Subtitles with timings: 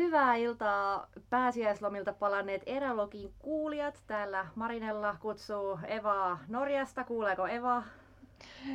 [0.00, 4.02] Hyvää iltaa pääsiäislomilta palanneet Erälogin kuulijat.
[4.06, 7.04] Täällä Marinella kutsuu Eva Norjasta.
[7.04, 7.82] Kuuleeko Eva?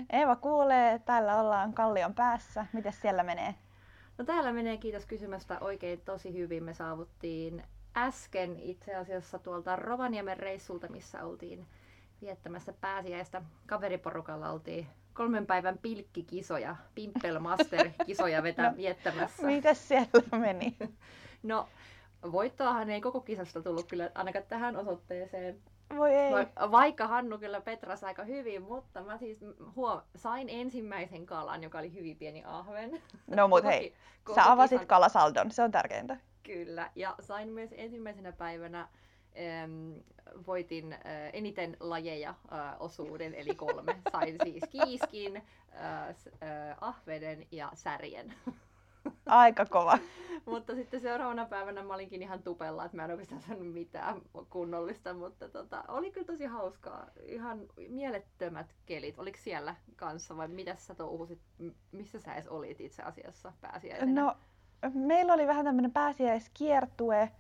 [0.09, 2.65] Eva kuulee, täällä ollaan Kallion päässä.
[2.73, 3.55] Miten siellä menee?
[4.17, 6.63] No täällä menee, kiitos kysymästä, oikein tosi hyvin.
[6.63, 7.63] Me saavuttiin
[7.97, 11.67] äsken itse asiassa tuolta Rovaniemen reissulta, missä oltiin
[12.21, 13.41] viettämässä pääsiäistä.
[13.67, 19.47] Kaveriporukalla oltiin kolmen päivän pilkkikisoja, Pimpelmaster-kisoja vetä no, viettämässä.
[19.47, 20.77] Mitäs siellä meni?
[21.43, 21.67] No,
[22.31, 25.59] voittoahan ei koko kisasta tullut kyllä ainakaan tähän osoitteeseen.
[25.97, 26.31] Voi ei.
[26.71, 29.37] Vaikka Hannu kyllä petras aika hyvin, mutta mä siis
[29.75, 33.01] huom- sain ensimmäisen kalan, joka oli hyvin pieni ahven.
[33.27, 33.93] No mut hei,
[34.35, 34.87] sä avasit kisan...
[34.87, 36.17] kalasaldon, se on tärkeintä.
[36.43, 38.87] Kyllä, ja sain myös ensimmäisenä päivänä
[40.47, 40.97] voitin
[41.33, 42.35] eniten lajeja
[42.79, 44.01] osuuden, eli kolme.
[44.11, 45.43] Sain siis kiiskin,
[46.81, 48.33] ahveden ja särjen.
[49.25, 49.97] Aika kova.
[50.45, 55.13] mutta sitten seuraavana päivänä mä olinkin ihan tupella, että mä en oikeastaan saanut mitään kunnollista,
[55.13, 57.07] mutta tota, oli kyllä tosi hauskaa.
[57.23, 59.19] Ihan mielettömät kelit.
[59.19, 61.39] Oliko siellä kanssa vai mitä sä touhusit,
[61.91, 64.21] missä sä edes olit itse asiassa pääsiäisenä?
[64.21, 64.35] No,
[64.93, 67.31] meillä oli vähän tämmöinen pääsiäiskiertue.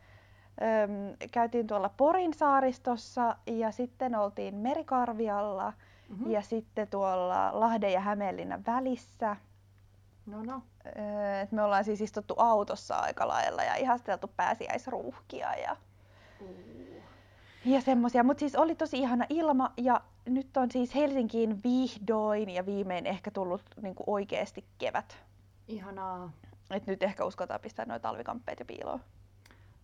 [0.61, 5.73] Öm, käytiin tuolla Porin saaristossa ja sitten oltiin Merikarvialla
[6.09, 6.31] mm-hmm.
[6.31, 9.35] ja sitten tuolla Lahden ja Hämeenlinnan välissä.
[10.25, 10.61] No no.
[11.41, 15.77] Et me ollaan siis istuttu autossa aika lailla ja ihasteltu pääsiäisruuhkia ja,
[16.41, 16.49] uh.
[17.65, 18.23] ja semmosia.
[18.23, 23.31] Mutta siis oli tosi ihana ilma ja nyt on siis Helsinkiin vihdoin ja viimein ehkä
[23.31, 25.17] tullut niinku oikeasti kevät.
[25.67, 26.31] Ihanaa.
[26.71, 28.99] Et nyt ehkä uskotaan pistää noita talvikamppeet jo piiloon.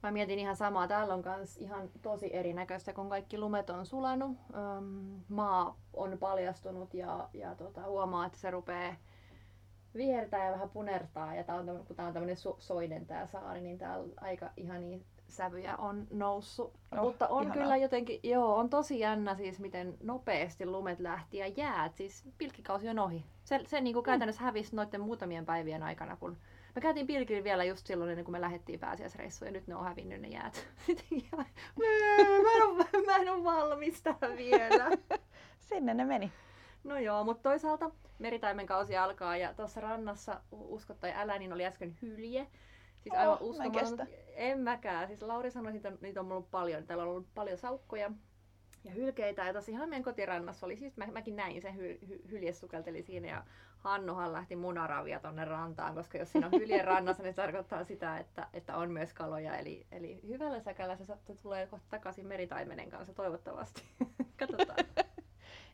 [0.04, 0.88] Mä mietin ihan samaa.
[0.88, 4.38] Täällä on kans ihan tosi erinäköistä, kun kaikki lumet on sulanut.
[4.54, 8.96] Öm, maa on paljastunut ja, ja tota, huomaa, että se rupeaa
[9.96, 11.36] vihertää ja vähän punertaa.
[11.36, 15.00] Ja tää on, kun tää on tämmönen so- soinen tää saari, niin täällä aika ihania
[15.28, 16.74] sävyjä on noussut.
[16.92, 17.64] Oh, Mutta on ihanaa.
[17.64, 21.96] kyllä jotenkin, joo, on tosi jännä siis, miten nopeasti lumet lähti ja jäät.
[21.96, 23.26] Siis pilkkikausi on ohi.
[23.44, 24.06] Se, se niin kuin mm.
[24.06, 26.38] käytännössä hävisi noiden muutamien päivien aikana, kun
[26.76, 29.84] me käytiin pilkillä vielä just silloin, ennen kuin me lähdettiin pääsiäisreissuun ja nyt ne on
[29.84, 30.68] hävinnyt ne jäät.
[31.38, 31.46] mä,
[32.56, 34.90] en ole, mä en ole valmis tähän vielä.
[35.70, 36.32] Sinne ne meni.
[36.84, 41.66] No joo, mutta toisaalta meritaimen kausi alkaa ja tuossa rannassa, uskot tai älä, niin oli
[41.66, 42.48] äsken hylje.
[43.00, 44.08] Siis aivan oh, uskomaton.
[44.36, 45.08] En mäkään.
[45.08, 46.88] Siis Lauri sanoi, että niitä on ollut paljon.
[46.88, 48.12] Täällä on ollut paljon saukkoja
[48.84, 49.46] ja hylkeitä.
[49.46, 53.04] Ja tosi ihan meidän kotirannassa oli, siis mä, mäkin näin sen hy, hy, hylje sukelteli
[53.04, 53.44] siinä ja
[53.84, 58.18] Hannuhan lähti munaravia tonne rantaan, koska jos siinä on hylje rannassa, niin se tarkoittaa sitä,
[58.18, 59.58] että, että on myös kaloja.
[59.58, 63.84] Eli, eli hyvällä säkällä se tulee kohta takaisin meritaimenen kanssa toivottavasti.
[64.40, 64.78] Katsotaan.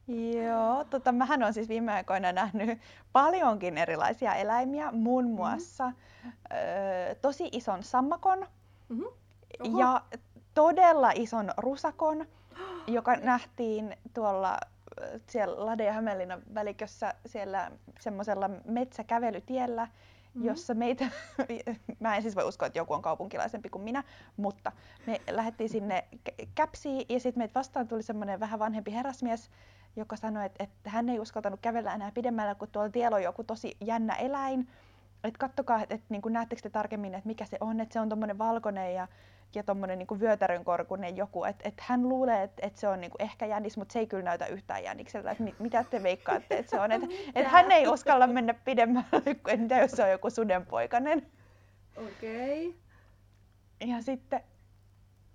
[0.07, 2.79] Joo, tota, mähän on siis viime aikoina nähnyt
[3.11, 5.35] paljonkin erilaisia eläimiä, muun mm-hmm.
[5.35, 6.31] muassa mm-hmm.
[7.11, 8.47] ö, tosi ison sammakon
[8.89, 9.77] mm-hmm.
[9.79, 10.01] ja
[10.53, 12.25] todella ison rusakon,
[12.87, 14.59] joka nähtiin tuolla
[15.27, 20.45] siellä Lade ja Hämeenlinnan välikössä siellä semmoisella metsäkävelytiellä, mm-hmm.
[20.45, 21.05] jossa meitä,
[21.99, 24.03] mä en siis voi uskoa, että joku on kaupunkilaisempi kuin minä,
[24.37, 24.71] mutta
[25.07, 26.03] me lähdettiin sinne
[26.55, 29.49] käpsiin ja sitten meitä vastaan tuli semmoinen vähän vanhempi herrasmies,
[29.95, 33.43] joka sanoi, että, että hän ei uskaltanut kävellä enää pidemmällä, kun tuolla tiellä on joku
[33.43, 34.67] tosi jännä eläin.
[35.23, 37.99] Että kattokaa, että, että niin kuin näettekö te tarkemmin, että mikä se on, että se
[37.99, 39.07] on tuommoinen valkoinen ja,
[39.55, 41.43] ja tuommoinen niin vyötärönkorkunen joku.
[41.43, 44.07] Että, että hän luulee, että, että se on niin kuin ehkä jännis, mutta se ei
[44.07, 45.31] kyllä näytä yhtään jännikseltä.
[45.31, 46.91] Että mit, mitä te veikkaatte, että se on.
[46.91, 51.27] Että, että hän ei uskalla mennä pidemmälle, kuin entä jos se on joku sudenpoikainen.
[51.97, 52.67] Okei.
[52.67, 53.89] Okay.
[53.89, 54.43] Ja sitten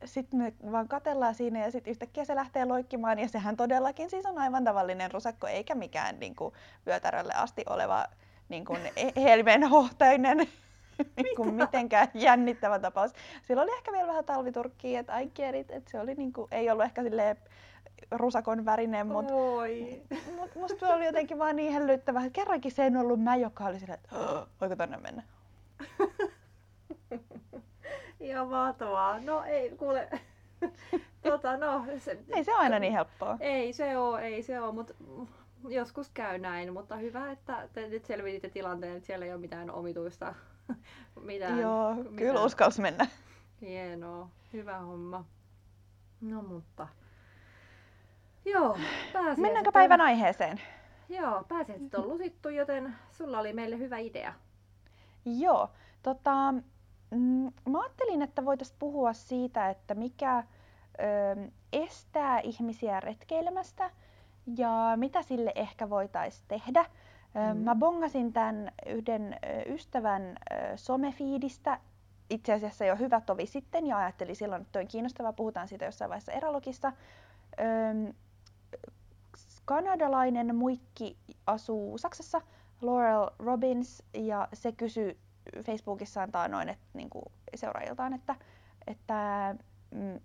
[0.05, 4.27] sitten me vaan katellaan siinä ja sitten yhtäkkiä se lähtee loikkimaan ja sehän todellakin siis
[4.27, 6.55] on aivan tavallinen rusakko eikä mikään niin kuin,
[6.87, 8.06] vyötärölle asti oleva
[8.49, 8.81] niin kuin,
[9.17, 10.49] helmenhohtainen
[11.36, 13.12] kuin, mitenkään jännittävä tapaus.
[13.42, 16.48] Sillä oli ehkä vielä vähän talviturkkiä, että I get it, että se oli niin kuin,
[16.50, 17.36] ei ollut ehkä silleen
[18.10, 19.32] rusakon värinen, mutta
[20.36, 23.78] mut, musta oli jotenkin vaan niin hellyttävää, että kerrankin se ei ollut mä, joka oli
[23.78, 24.16] silleen, että
[24.60, 25.22] voiko tonne mennä.
[28.20, 29.20] Ihan mahtavaa.
[29.20, 30.08] No ei, kuule,
[31.22, 33.37] tota, no, se, ei se aina niin helppoa.
[33.40, 34.94] Ei se ole, ei se ole, mutta
[35.69, 39.70] joskus käy näin, mutta hyvä, että te nyt selvititte tilanteen, että siellä ei ole mitään
[39.70, 40.35] omituista.
[41.20, 42.17] mitään, Joo, mitään.
[42.17, 43.06] kyllä uskalsi mennä.
[43.61, 45.25] Hienoa, hyvä homma.
[46.20, 46.88] No mutta,
[48.44, 48.79] joo,
[49.37, 50.61] Mennäänkö päivän aiheeseen?
[51.09, 54.35] Joo, pääsiäiset on lusittu, joten sulla oli meille hyvä idea.
[55.25, 55.70] Joo,
[56.03, 56.55] tota,
[57.12, 60.44] Mm, mä ajattelin, että voitaisiin puhua siitä, että mikä ö,
[61.73, 63.91] estää ihmisiä retkeilemästä
[64.56, 66.85] ja mitä sille ehkä voitaisiin tehdä.
[67.35, 67.59] Mm.
[67.59, 69.37] Mä bongasin tämän yhden
[69.67, 70.37] ystävän
[70.77, 71.81] somefiidistä
[72.31, 76.09] itse asiassa jo hyvä tovi sitten ja ajattelin silloin, että on kiinnostavaa, puhutaan siitä jossain
[76.09, 76.93] vaiheessa eralogista.
[77.61, 78.15] Öm,
[79.65, 81.17] kanadalainen muikki
[81.47, 82.41] asuu Saksassa,
[82.83, 85.19] Laurel Robbins, ja se kysyi
[85.65, 87.25] Facebookissaan taanoin että, niin kuin
[87.55, 88.37] seuraajiltaan, että,
[88.87, 89.55] että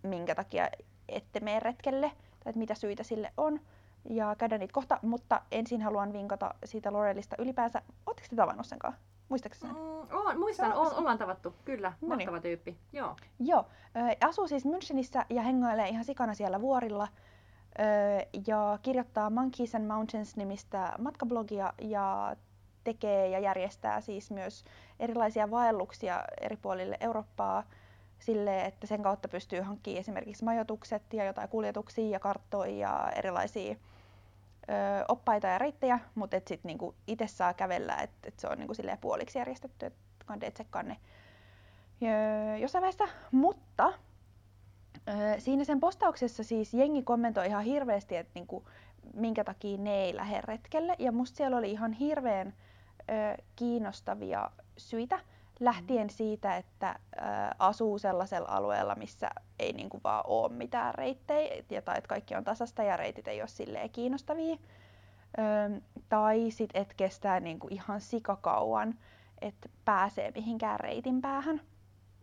[0.04, 0.70] minkä takia
[1.10, 3.60] ette mene retkelle, tai että mitä syitä sille on,
[4.10, 7.82] ja käydään niitä kohta, mutta ensin haluan vinkata siitä Laurelista ylipäänsä.
[8.06, 8.94] Oletteko te tavannut senkaan?
[9.30, 9.70] Muistatko sen?
[9.70, 11.94] Mm, on, muistan, on, ollaan tavattu, kyllä.
[12.02, 12.28] No niin.
[12.28, 13.16] Mahtava tyyppi, joo.
[13.40, 13.66] Joo,
[14.28, 17.08] asuu siis Münchenissä ja hengailee ihan sikana siellä vuorilla
[18.48, 22.36] ja kirjoittaa Monkeys and Mountains-nimistä matkablogia ja
[22.84, 24.66] tekee ja järjestää siis myös
[25.00, 27.64] erilaisia vaelluksia eri puolille Eurooppaa
[28.20, 33.76] sille, että sen kautta pystyy hankkimaan esimerkiksi majoitukset ja jotain kuljetuksia ja karttoja ja erilaisia
[34.70, 38.58] ö, oppaita ja reittejä, mutta et sit niinku itse saa kävellä, että et se on
[38.58, 40.98] niinku puoliksi järjestetty, että kannattaa tsekkaa ne
[42.60, 43.08] jossain vaiheessa.
[43.32, 43.94] Mutta
[45.40, 48.68] Siinä sen postauksessa siis jengi kommentoi ihan hirveästi, että niinku,
[49.14, 50.96] minkä takia ne ei lähde retkelle.
[51.00, 55.20] Ja musta siellä oli ihan hirveän ö, kiinnostavia syitä
[55.60, 57.00] lähtien siitä, että
[57.60, 62.44] asuu sellaisella alueella, missä ei niinku vaan ole mitään reittejä ja tai että kaikki on
[62.44, 64.58] tasasta ja reitit ei ole silleen kiinnostavia.
[66.10, 68.96] Tai sit et kestää niinku ihan sikakauan,
[69.42, 71.62] että pääsee mihinkään reitin päähän.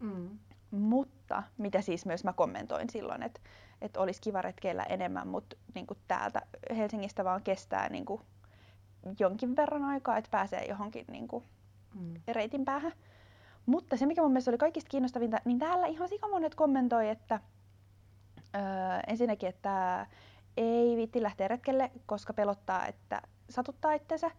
[0.00, 0.38] Mm.
[0.70, 3.40] Mutta, mitä siis myös mä kommentoin silloin, että,
[3.81, 6.42] että olisi kiva retkeillä enemmän, mutta niin kuin täältä
[6.76, 8.20] Helsingistä vaan kestää niin kuin
[9.19, 11.44] jonkin verran aikaa, että pääsee johonkin niin kuin
[11.94, 12.14] mm.
[12.28, 12.92] reitin päähän.
[13.66, 17.40] Mutta se, mikä mun mielestä oli kaikista kiinnostavinta, niin täällä ihan sikamonet kommentoi, että
[18.55, 18.62] öö,
[19.06, 20.06] ensinnäkin, että
[20.56, 24.31] ei viitti lähteä retkelle, koska pelottaa, että satuttaa itsensä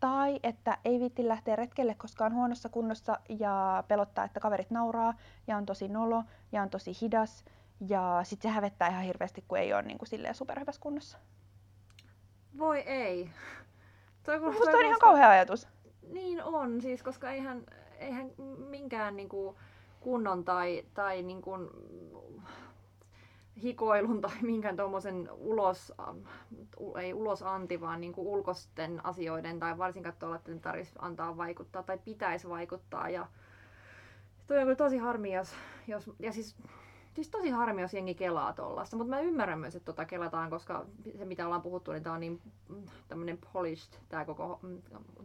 [0.00, 5.14] tai että ei viitti lähteä retkelle, koska on huonossa kunnossa ja pelottaa, että kaverit nauraa
[5.46, 7.44] ja on tosi nolo ja on tosi hidas.
[7.88, 11.18] Ja sit se hävettää ihan hirveästi, kun ei ole niin kuin silleen superhyvässä kunnossa.
[12.58, 13.30] Voi ei.
[14.24, 15.68] Toi, Musta toi on ihan kauhea ajatus.
[16.12, 17.66] Niin on, siis koska eihän,
[17.98, 18.30] eihän
[18.68, 19.56] minkään niin kuin
[20.00, 21.70] kunnon tai, tai niin kuin
[23.62, 25.92] hikoilun tai minkään tuommoisen ulos,
[27.00, 31.82] ei ulos anti, vaan niin kuin ulkoisten asioiden tai varsinkaan tuolla, että tarvitsisi antaa vaikuttaa
[31.82, 33.08] tai pitäisi vaikuttaa.
[33.08, 33.26] Ja
[34.46, 35.54] toi on kyllä tosi harmi, jos,
[35.86, 36.56] jos ja siis,
[37.16, 40.86] siis tosi harmi, jos jengi kelaa tuollaista, mutta mä ymmärrän myös, että tota kelataan, koska
[41.18, 42.40] se mitä ollaan puhuttu, niin tää on niin
[43.08, 44.60] tämmönen polished tää koko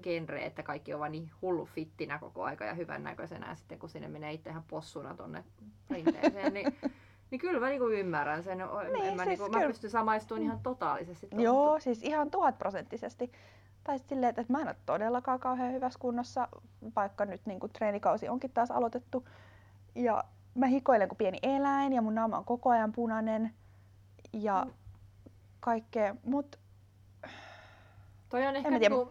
[0.02, 3.80] genre, että kaikki on vaan niin hullu fittinä koko aika ja hyvän näköisenä ja sitten
[3.80, 5.44] kun sinne menee itse ihan possuna tonne
[5.90, 6.78] rinteeseen, niin
[7.32, 8.58] niin kyllä mä niinku ymmärrän sen.
[8.58, 11.28] Niin, en mä, siis niinku, mä pystyn samaistumaan ihan totaalisesti.
[11.28, 11.44] Tuohon.
[11.44, 13.32] Joo, siis ihan tuhatprosenttisesti.
[13.84, 16.48] Tai silleen, että mä en ole todellakaan kauhean hyvässä kunnossa,
[16.96, 19.28] vaikka nyt niinku treenikausi onkin taas aloitettu.
[19.96, 20.24] Ja
[20.56, 23.54] mä hikoilen kuin pieni eläin ja mun naama on koko ajan punainen
[24.34, 24.74] ja mm.
[25.60, 26.16] kaikkea.
[26.24, 26.60] Mut
[28.30, 29.10] Toi on ehkä niinku,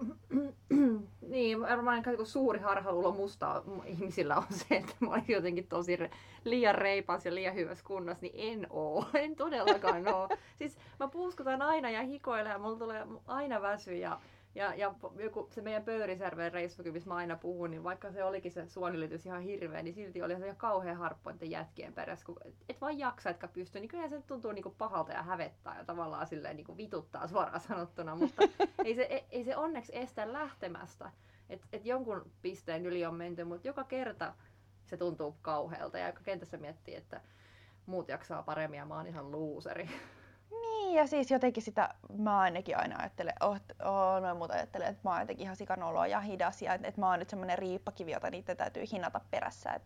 [1.21, 6.11] niin, varmaan niinku suuri harhaluulo musta ihmisillä on se, että mä olen jotenkin tosi re,
[6.45, 9.05] liian reipas ja liian hyvässä kunnossa, niin en oo.
[9.15, 10.29] En todellakaan oo.
[10.59, 14.21] Siis mä puuskutan aina ja hikoilen ja mulla tulee aina väsy ja
[14.55, 18.52] ja, ja joku, se meidän Pöyrisärven reissukin, missä mä aina puhun, niin vaikka se olikin
[18.52, 22.37] se suonilitys ihan hirveä, niin silti oli se ihan kauhean harppo jätkien perässä, kun
[22.69, 26.26] et, vaan jaksa, etkä pysty, niin kyllä se tuntuu niinku pahalta ja hävettää ja tavallaan
[26.26, 28.42] silleen niinku vituttaa suoraan sanottuna, mutta
[28.85, 31.12] ei se, ei, ei se onneksi estä lähtemästä.
[31.50, 34.35] Että et jonkun pisteen yli on menty, mutta joka kerta
[34.85, 37.21] se tuntuu kauhealta ja joka kentässä miettii, että
[37.87, 39.88] muut jaksaa paremmin ja mä oon ihan luuseri.
[40.50, 45.00] Niin, ja siis jotenkin sitä mä ainakin aina ajattelen, oh, oh noin muuta ajattelen, että
[45.04, 48.12] mä oon jotenkin ihan sikanoloa ja hidas ja että, että mä oon nyt semmoinen riippakivi,
[48.12, 49.71] jota niitä täytyy hinata perässä.
[49.71, 49.83] Et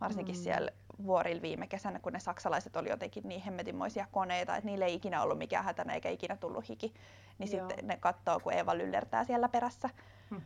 [0.00, 0.42] varsinkin mm.
[0.42, 0.70] siellä
[1.06, 5.22] vuorilla viime kesänä, kun ne saksalaiset oli jotenkin niin hemmetinmoisia koneita, että niille ei ikinä
[5.22, 6.94] ollut mikään hätänä eikä ikinä tullut hiki.
[7.38, 7.68] Niin Joo.
[7.68, 9.90] sitten ne katsoo, kun Eeva lyllertää siellä perässä.
[10.30, 10.40] Hmm.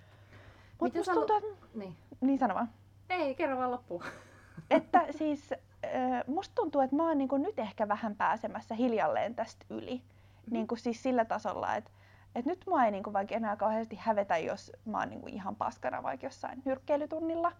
[0.80, 1.66] Mutta musta tuntuu, että...
[1.74, 1.96] Niin.
[2.20, 2.70] niin sano vaan.
[3.10, 4.04] Ei, kerro vaan loppuun.
[4.70, 5.54] että siis
[6.26, 9.94] musta tuntuu, että mä oon niin nyt ehkä vähän pääsemässä hiljalleen tästä yli.
[9.94, 10.52] Mm-hmm.
[10.52, 11.90] Niin kuin siis sillä tasolla, että
[12.34, 15.34] et nyt mua ei niin kuin vaikka enää kauheasti hävetä, jos mä oon niin kuin
[15.34, 17.52] ihan paskana vaikka jossain nyrkkeilytunnilla.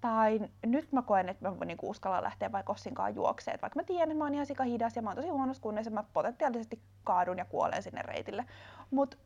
[0.00, 3.58] Tai nyt mä koen, että mä voin niin uskalla lähteä vaikka Ossinkaan juokseen.
[3.62, 5.90] Vaikka mä tiedän, että mä oon ihan sika hidas ja mä oon tosi huonossa kunnossa,
[5.90, 8.44] mä potentiaalisesti kaadun ja kuolen sinne reitille.
[8.90, 9.16] Mutta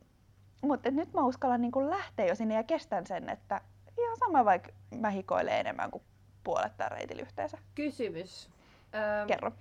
[0.63, 3.61] mut, nyt mä uskallan niin kuin lähteä jo sinne ja kestän sen, että
[3.99, 6.03] ihan sama vaikka mä hikoilen enemmän kuin
[6.49, 7.59] puolet tämän reitin yhteensä.
[7.75, 8.51] Kysymys.
[8.95, 9.53] Öö, Kerro.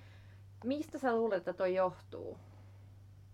[0.64, 2.38] Mistä sä luulet, että toi johtuu?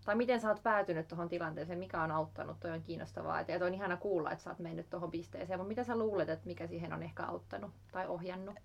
[0.04, 3.40] Tai miten sä oot päätynyt tuohon tilanteeseen, mikä on auttanut, toi on kiinnostavaa.
[3.40, 6.28] Ja toi on ihana kuulla, että sä oot mennyt tuohon pisteeseen, mutta mitä sä luulet,
[6.28, 8.56] että mikä siihen on ehkä auttanut tai ohjannut?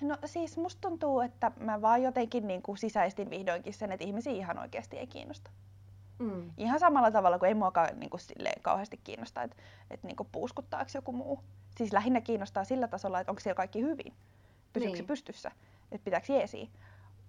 [0.00, 4.32] No siis musta tuntuu, että mä vaan jotenkin niin kuin sisäistin vihdoinkin sen, että ihmisiä
[4.32, 5.50] ihan oikeasti ei kiinnosta.
[6.18, 6.50] Mm.
[6.56, 8.20] Ihan samalla tavalla kuin ei muakaan niin kuin
[8.62, 9.56] kauheasti kiinnosta, että,
[9.90, 11.40] että niin puuskuttaako joku muu.
[11.78, 14.14] Siis lähinnä kiinnostaa sillä tasolla, että onko siellä kaikki hyvin.
[14.72, 15.04] Pysyykö niin.
[15.04, 15.50] se pystyssä,
[15.92, 16.66] että pitääkö jeesiä.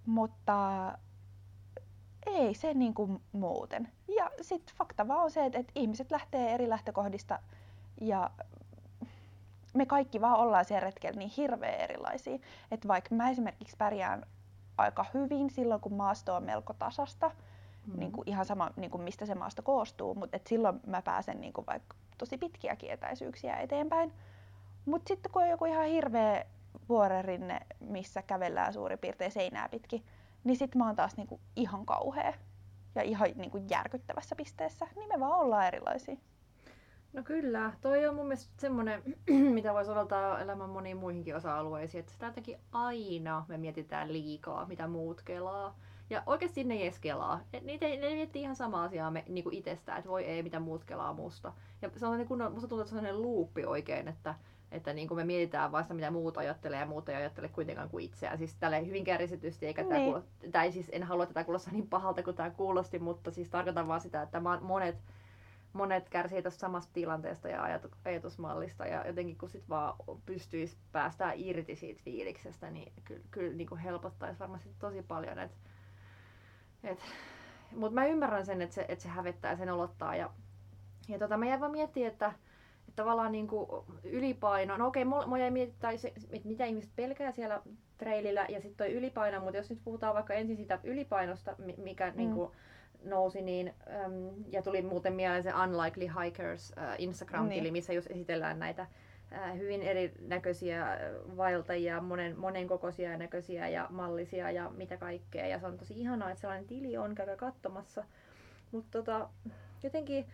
[0.06, 0.58] Mutta
[2.26, 3.88] ei se niin kuin muuten.
[4.16, 7.38] Ja sitten fakta vaan on se, että, että ihmiset lähtee eri lähtökohdista
[8.00, 8.30] ja
[9.74, 12.38] me kaikki vaan ollaan siellä retkellä niin hirveän erilaisia.
[12.70, 14.26] Että vaikka mä esimerkiksi pärjään
[14.78, 17.30] aika hyvin silloin, kun maasto on melko tasasta,
[17.86, 17.98] mm.
[17.98, 21.40] niin kuin ihan sama niin kuin mistä se maasto koostuu, mutta et silloin mä pääsen
[21.40, 24.12] niin kuin vaikka tosi pitkiäkin etäisyyksiä eteenpäin.
[24.90, 26.44] Mutta sitten kun on joku ihan hirveä
[26.88, 30.04] vuorerinne, missä kävellään suurin piirtein seinää pitkin,
[30.44, 32.34] niin sitten mä oon taas niin kuin ihan kauhea
[32.94, 36.16] ja ihan niin kuin järkyttävässä pisteessä, niin me vaan ollaan erilaisia.
[37.12, 39.02] No kyllä, toi on mun mielestä semmoinen,
[39.54, 44.88] mitä voi soveltaa elämän moniin muihinkin osa-alueisiin, että sitä jotenkin aina me mietitään liikaa, mitä
[44.88, 45.78] muut kelaa.
[46.10, 47.40] Ja oikeasti ne edes kelaa.
[47.62, 51.12] Niitä, ne miettii ihan sama asiaa me, niin kuin että voi ei, mitä muut kelaa
[51.12, 51.52] musta.
[51.82, 54.34] Ja se on niin kun, musta tuntuu, että se on sellainen luuppi oikein, että,
[54.72, 58.04] että niin kuin me mietitään vasta mitä muut ajattelee ja muut ei ajattele kuitenkaan kuin
[58.04, 58.38] itseään.
[58.38, 59.88] Siis tälle hyvin kärjistetysti, eikä niin.
[59.88, 63.30] tämä kuulosta, tai siis en halua, että tämä kuulostaa niin pahalta kuin tämä kuulosti, mutta
[63.30, 64.96] siis tarkoitan vaan sitä, että monet
[65.72, 69.94] monet kärsii tuosta samasta tilanteesta ja ajatusmallista ja jotenkin kun sit vaan
[70.26, 75.38] pystyisi päästään irti siitä fiiliksestä, niin kyllä, kyllä niin helpottaisi varmasti tosi paljon.
[75.38, 75.50] Et,
[76.84, 76.98] et,
[77.76, 80.30] mutta mä ymmärrän sen, että se, et se hävettää sen olottaa ja,
[81.08, 82.49] ja tota, mä jäin vaan miettimään, että, että
[82.96, 83.66] tavallaan niin kuin
[84.04, 87.62] ylipaino, no okei, okay, mua jäi miettiä, että mitä ihmiset pelkää siellä
[87.98, 92.16] treilillä ja sitten toi ylipaino, mutta jos nyt puhutaan vaikka ensin sitä ylipainosta, mikä mm.
[92.16, 92.50] niin kuin,
[93.04, 97.72] nousi, niin, äm, ja tuli muuten mieleen se Unlikely Hikers äh, Instagram-tili, niin.
[97.72, 98.86] missä just esitellään näitä
[99.32, 100.98] äh, hyvin erinäköisiä
[101.36, 105.46] vaeltajia, monen, monen kokoisia näköisiä ja mallisia ja mitä kaikkea.
[105.46, 108.04] Ja se on tosi ihanaa, että sellainen tili on, käydä katsomassa.
[108.72, 109.28] Mutta tota,
[109.82, 110.26] jotenkin,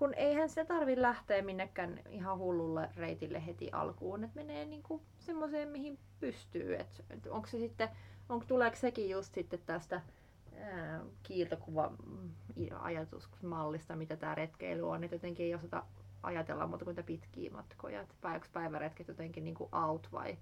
[0.00, 5.68] kun eihän se tarvi lähteä minnekään ihan hullulle reitille heti alkuun, että menee niinku semmoiseen,
[5.68, 6.76] mihin pystyy.
[6.76, 7.88] Et, et onko se sitten,
[8.28, 10.00] onko, tuleeko sekin just sitten tästä
[11.22, 12.30] kiiltokuva mm,
[12.80, 15.82] ajatusmallista, mitä tämä retkeily on, että jotenkin ei osata
[16.22, 18.14] ajatella muuta kuin pitkiä matkoja, että
[18.52, 20.38] päiväretket jotenkin niin out vai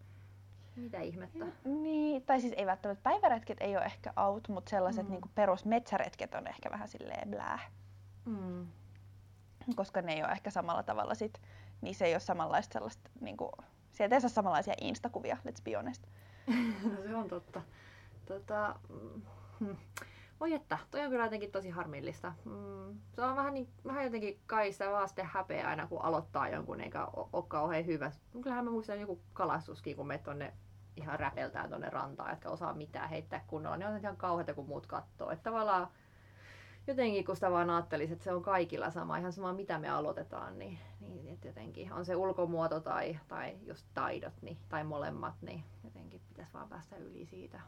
[0.77, 1.47] mitä ihmettä?
[1.65, 5.11] Niin, tai siis ei välttämättä päiväretket ei ole ehkä out, mutta sellaiset mm.
[5.11, 7.59] niin perusmetsäretket on ehkä vähän silleen blää.
[8.25, 8.67] Mm.
[9.77, 11.41] Koska ne ei ole ehkä samalla tavalla sit,
[11.81, 13.51] niin se ei ole samanlaista sellaista, niin kuin,
[13.93, 16.07] sieltä ei saa samanlaisia instakuvia, let's be honest.
[16.97, 17.63] no se on totta.
[18.27, 18.77] Tota,
[19.61, 19.77] Hmm.
[20.41, 22.33] Oi että, toi on kyllä jotenkin tosi harmillista.
[22.45, 26.49] Mm, se on vähän, niin, vähän jotenkin kai sitä vaan sitten häpeä aina, kun aloittaa
[26.49, 28.13] jonkun, eikä ole kauhean hyvä.
[28.43, 30.53] Kyllähän mä muistan joku kalastuskin, kun me tonne
[30.97, 34.87] ihan räpeltään tonne rantaan, etkä osaa mitään heittää kunnolla, niin on ihan kauheata, kun muut
[34.87, 35.31] katsoo.
[35.31, 35.89] Että tavallaan
[36.91, 40.59] jotenkin, kun sitä vaan ajattelisi, että se on kaikilla sama, ihan sama mitä me aloitetaan,
[40.59, 45.65] niin, niin että jotenkin on se ulkomuoto tai, tai just taidot niin, tai molemmat, niin
[45.85, 47.61] jotenkin pitäisi vaan päästä yli siitä.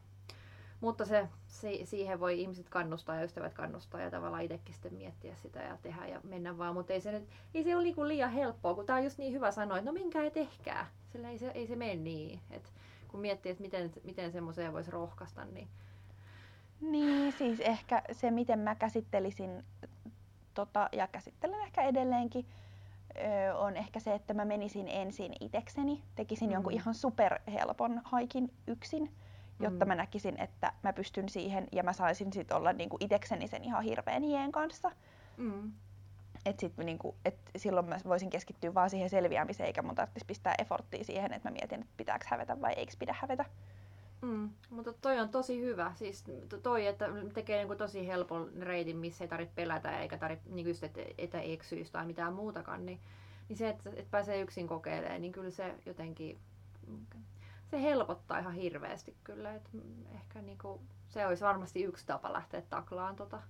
[0.81, 5.37] Mutta se, se, siihen voi ihmiset kannustaa ja ystävät kannustaa ja tavallaan itsekin sitten miettiä
[5.37, 6.75] sitä ja tehdä ja mennä vaan.
[6.75, 9.33] Mutta ei se, nyt, ei se ole niinku liian helppoa, kun tämä on just niin
[9.33, 10.87] hyvä sanoa, että no minkään ei tehkää.
[11.13, 12.41] Sillä ei se, ei se mene niin.
[12.51, 12.73] Et
[13.09, 15.69] kun miettii, että miten, miten semmoiseen voisi rohkaista, niin...
[16.81, 19.65] Niin, siis ehkä se, miten mä käsittelisin
[20.55, 22.47] tota, ja käsittelen ehkä edelleenkin,
[23.57, 26.53] on ehkä se, että mä menisin ensin itekseni, tekisin mm.
[26.53, 29.11] jonkun ihan superhelpon haikin yksin
[29.61, 29.89] jotta mm.
[29.89, 33.85] mä näkisin, että mä pystyn siihen ja mä saisin sit olla niinku itekseni sen ihan
[33.85, 34.91] hirveän hien kanssa.
[35.37, 35.73] Mm.
[36.47, 40.55] Et sit niinku, et silloin mä voisin keskittyä vaan siihen selviämiseen, eikä mun tarvitsisi pistää
[40.59, 43.43] efforttia siihen, että mä mietin, että pitääkö hävetä vai eikö pidä hävetä.
[43.43, 43.49] Mm,
[44.71, 45.93] mutta toi on tosi hyvä.
[45.95, 46.25] Siis
[46.63, 50.85] toi, että tekee niinku tosi helpon reitin, missä ei tarvitse pelätä eikä tarvitse niinku just,
[50.85, 53.01] että etäeksyys tai mitään muutakaan, niin,
[53.49, 56.39] niin se, että, että pääsee yksin kokeilemaan, niin kyllä se jotenkin
[57.71, 59.55] se helpottaa ihan hirveästi kyllä.
[59.55, 59.71] Et
[60.15, 63.43] ehkä niinku, se olisi varmasti yksi tapa lähteä taklaan tota.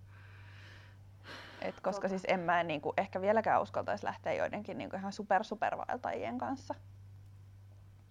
[1.61, 2.09] Et koska tota.
[2.09, 6.75] siis en mä niinku, ehkä vieläkään uskaltaisi lähteä joidenkin niinku ihan super supervaeltajien kanssa.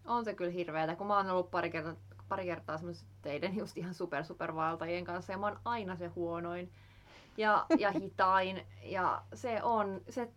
[0.05, 1.95] On se kyllä hirveätä, kun mä oon ollut pari kertaa,
[2.29, 2.79] pari kertaa
[3.21, 6.71] teidän just ihan super supervaeltajien kanssa ja mä oon aina se huonoin
[7.37, 10.29] ja, ja hitain ja se on, se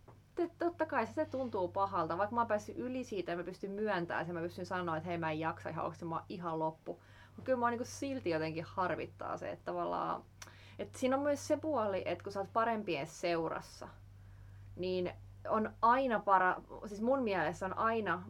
[0.57, 2.17] totta kai se, se tuntuu pahalta.
[2.17, 5.09] Vaikka mä oon päässyt yli siitä ja mä pystyn myöntämään sen, mä pystyn sanoa, että
[5.09, 7.01] hei mä en jaksa ihan, se mä ihan loppu.
[7.35, 10.23] Mutta kyllä mä niin silti jotenkin harvittaa se, että tavallaan,
[10.79, 13.87] että siinä on myös se puoli, että kun sä oot parempien seurassa,
[14.75, 15.13] niin
[15.49, 18.23] on aina para, siis mun mielestä on aina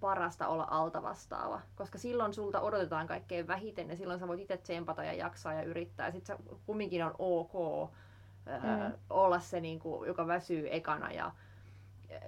[0.00, 4.56] parasta olla alta vastaava, koska silloin sulta odotetaan kaikkein vähiten ja silloin sä voit itse
[4.56, 6.10] tsempata ja jaksaa ja yrittää.
[6.10, 7.52] Sitten sä kumminkin on ok
[8.46, 8.92] mm.
[9.10, 11.32] olla se, niin kuin, joka väsyy ekana ja,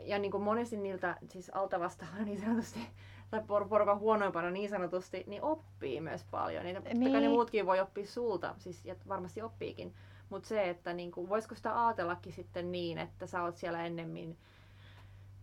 [0.01, 2.89] ja niin kuin monesti niiltä siis alta vastaavana niin sanotusti
[3.31, 6.65] tai por- porukan huonoimpana niin sanotusti, niin oppii myös paljon.
[6.65, 7.13] Niin, niin.
[7.13, 9.95] ne muutkin voi oppia sulta, siis ja varmasti oppiikin.
[10.31, 14.39] Mutta se, että niinku, voisiko sitä ajatellakin sitten niin, että sä oot siellä ennemmin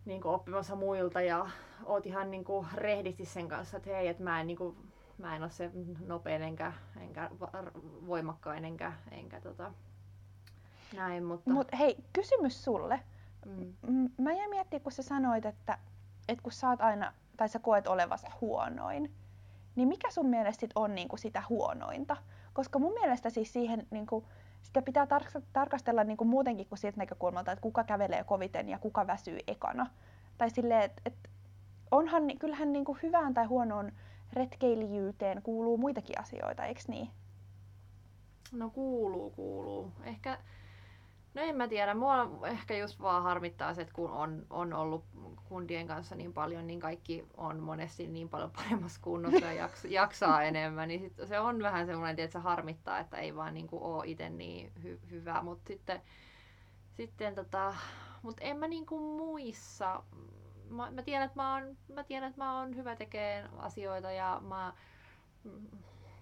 [0.06, 1.48] niinku, oppimassa muilta ja
[1.86, 4.76] oot ihan niinku, rehdisti sen kanssa, että hei, että mä en, niinku,
[5.18, 5.72] mä en ole se
[6.06, 7.30] nopein enkä, enkä
[8.08, 9.72] voimakkain enkä, enkä tota,
[10.96, 11.24] näin.
[11.24, 11.50] Mutta...
[11.52, 13.00] Mut hei, kysymys sulle.
[13.46, 14.10] Mm.
[14.18, 15.78] Mä jäin miettimään, kun sä sanoit, että,
[16.28, 19.12] että kun sä oot aina, tai sä koet olevasi huonoin,
[19.76, 22.18] niin mikä sun mielestä sit on niinku sitä huonointa?
[22.54, 24.24] Koska mun mielestä siis siihen niinku,
[24.64, 28.80] sitä pitää tar- tarkastella niin kuin muutenkin kuin siitä näkökulmalta, että kuka kävelee koviten ja
[28.80, 29.88] kuka väsyy ekana.
[30.38, 31.30] Tai silleen, että et
[31.92, 33.92] onhan, kyllähän niin kuin hyvään tai huonoon
[34.34, 37.10] retkeilijyyteen kuuluu muitakin asioita, eikö niin?
[38.52, 39.92] No kuuluu, kuuluu.
[40.04, 40.38] Ehkä
[41.34, 45.04] No en mä tiedä, mua ehkä just vaan harmittaa se, että kun on, on ollut
[45.46, 50.44] kundien kanssa niin paljon, niin kaikki on monesti niin paljon paremmassa kunnossa ja jaks, jaksaa
[50.50, 54.08] enemmän, niin sit se on vähän semmoinen, että se harmittaa, että ei vaan niin ole
[54.08, 56.02] itse niin hy, hyvä, mutta sitten,
[56.92, 57.76] sitten tota,
[58.22, 60.04] mut en mä niin kuin muissa,
[60.70, 64.42] mä, mä, tiedän, että mä oon, mä tiedän, että mä oon hyvä tekemään asioita ja
[64.48, 64.74] mä,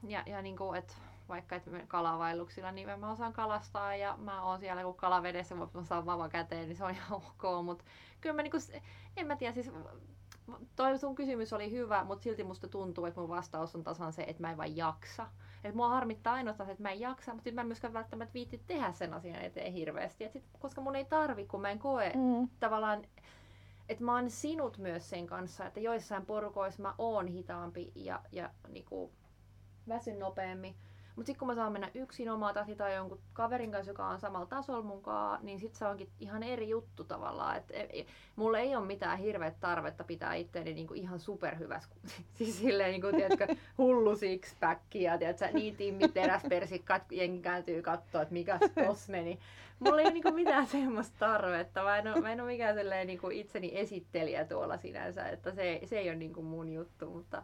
[0.08, 0.94] ja, ja niin kuin, että
[1.32, 6.06] vaikka että kalavailuksilla, niin mä osaan kalastaa ja mä oon siellä kun kalavedessä, mä saan
[6.06, 7.84] vava käteen, niin se on ihan ok, mutta
[8.22, 8.58] kyllä mä niinku,
[9.18, 9.72] en mä tiedä, siis
[10.76, 14.24] toi sun kysymys oli hyvä, mutta silti musta tuntuu, että mun vastaus on tasan se,
[14.24, 15.28] että mä en vain jaksa.
[15.64, 18.92] Että mua harmittaa ainoastaan, että mä en jaksa, mutta mä en myöskään välttämättä viitti tehdä
[18.92, 20.24] sen asian eteen hirveästi.
[20.24, 22.50] Et sit, koska mun ei tarvi, kun mä en koe mm.
[22.60, 23.04] tavallaan,
[23.90, 28.50] että mä oon sinut myös sen kanssa, että joissain porukoissa mä oon hitaampi ja, ja
[28.68, 29.12] niinku,
[29.88, 30.76] väsyn nopeammin.
[31.21, 34.19] Mutta sitten kun mä saan mennä yksin omaa tahti tai jonkun kaverin kanssa, joka on
[34.19, 37.57] samalla tasolla mukaan, niin sitten se onkin ihan eri juttu tavallaan.
[37.57, 38.05] Et, e, e,
[38.60, 41.95] ei ole mitään hirveät tarvetta pitää itseäni niinku ihan superhyvässä,
[42.38, 48.34] siis silleen niinku, tiedätkö, hullu six-pack ja tiedätkö, niin timmit teräspersikkaat, jengi kääntyy katsoa, että
[48.34, 49.39] mikä tossa meni.
[49.79, 51.84] Mulla ei ole niinku mitään semmoista tarvetta.
[51.84, 55.99] Mä en ole, mä en ole mikään niinku itseni esittelijä tuolla sinänsä, että se, se
[55.99, 57.43] ei ole niinku mun juttu, mutta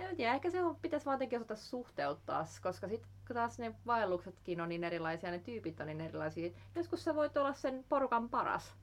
[0.00, 4.68] en tiedä, ehkä se on, pitäisi vaan osata suhteuttaa, koska sitten taas ne vaelluksetkin on
[4.68, 6.50] niin erilaisia, ne tyypit on niin erilaisia.
[6.74, 8.74] Joskus sä voit olla sen porukan paras.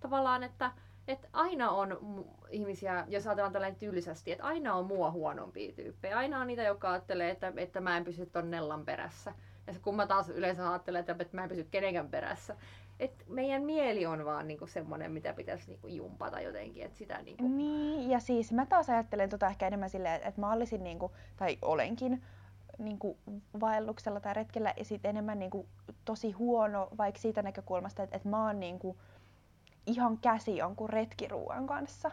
[0.00, 0.72] Tavallaan, että,
[1.08, 1.98] että aina on
[2.50, 6.18] ihmisiä, jos ajatellaan tällainen tylsästi, että aina on mua huonompia tyyppejä.
[6.18, 9.34] Aina on niitä, jotka ajattelee, että, että mä en pysy ton Nellan perässä.
[9.66, 12.56] Ja se, kun mä taas yleensä ajattelen, että mä en pysy kenenkään perässä
[13.00, 16.84] et meidän mieli on vaan niinku semmoinen, mitä pitäisi niinku jumpata jotenkin.
[16.84, 17.48] Et sitä niinku...
[17.48, 21.58] Niin, ja siis mä taas ajattelen tota ehkä enemmän silleen, että mä olisin, niinku, tai
[21.62, 22.22] olenkin,
[22.78, 23.18] niinku
[23.60, 25.66] vaelluksella tai retkellä ja sit enemmän niinku
[26.04, 28.96] tosi huono vaikka siitä näkökulmasta, että, että mä oon niinku
[29.86, 32.10] ihan käsi jonkun retkiruuan kanssa.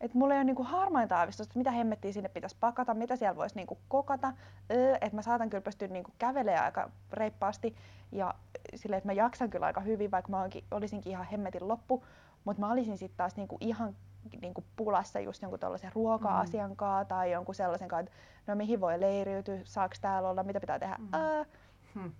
[0.00, 3.36] Et mulla ei ole niinku harmainta aavistusta, että mitä hemmettiä sinne pitäisi pakata, mitä siellä
[3.36, 4.32] voisi niinku kokata.
[4.70, 7.76] Öö, että mä saatan kyllä pystyä niinku kävelemään aika reippaasti
[8.12, 8.34] ja
[8.74, 12.04] sille, että mä jaksan kyllä aika hyvin, vaikka mä onkin, olisinkin ihan hemmetin loppu.
[12.44, 13.96] Mutta mä olisin sitten taas niinku ihan
[14.40, 17.06] niinku pulassa just jonkun tällaisen ruoka-asian mm.
[17.08, 20.96] tai jonkun sellaisen kanssa, että no mihin voi leiriytyä, saako täällä olla, mitä pitää tehdä.
[20.98, 21.14] Mm.
[21.14, 21.44] Öö,
[21.94, 22.12] hmm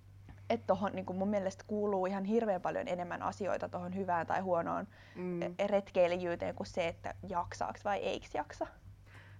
[0.51, 4.87] että tohon, niin mun mielestä kuuluu ihan hirveän paljon enemmän asioita tuohon hyvään tai huonoon
[5.15, 5.41] mm.
[5.41, 8.67] E, retkeilijyyteen kuin se, että jaksaaks vai eikö jaksa.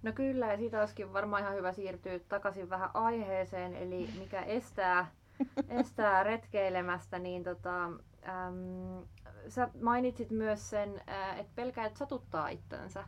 [0.03, 5.11] No kyllä, ja siitä olisikin varmaan ihan hyvä siirtyä takaisin vähän aiheeseen, eli mikä estää,
[5.79, 9.05] estää retkeilemästä, niin tota, äm,
[9.47, 11.01] sä mainitsit myös sen,
[11.37, 13.03] että pelkäät satuttaa itsensä.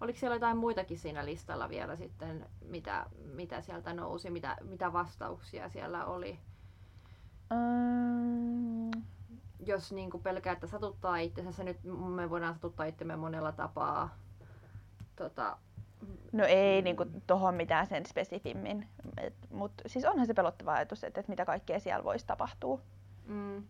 [0.00, 5.68] Oliko siellä jotain muitakin siinä listalla vielä sitten, mitä, mitä sieltä nousi, mitä, mitä vastauksia
[5.68, 6.38] siellä oli?
[9.66, 11.76] Jos niin kuin pelkää, että satuttaa itsensä, se nyt
[12.14, 14.16] me voidaan satuttaa itsemme monella tapaa.
[15.16, 15.56] Tota,
[16.32, 18.88] No ei niin kuin, tohon mitään sen spesifimmin,
[19.50, 22.80] mutta siis onhan se pelottava ajatus, että, että mitä kaikkea siellä voisi tapahtua.
[23.26, 23.62] Mm.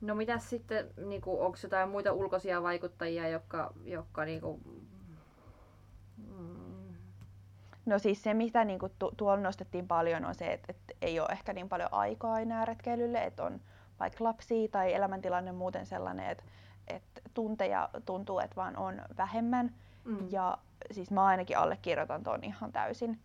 [0.00, 4.60] No mitä sitten, niin kuin, onko jotain muita ulkoisia vaikuttajia, jotka, jotka niin kuin,
[7.88, 11.20] No siis se, mitä niin kuin tu- tuolla nostettiin paljon, on se, että, että ei
[11.20, 13.60] ole ehkä niin paljon aikaa enää retkeilylle, että on
[14.00, 16.44] vaikka lapsia tai elämäntilanne muuten sellainen, että,
[16.88, 19.74] että tunteja tuntuu, että vaan on vähemmän.
[20.04, 20.26] Mm.
[20.30, 20.58] Ja
[20.90, 23.18] siis mä ainakin allekirjoitan ton ihan täysin.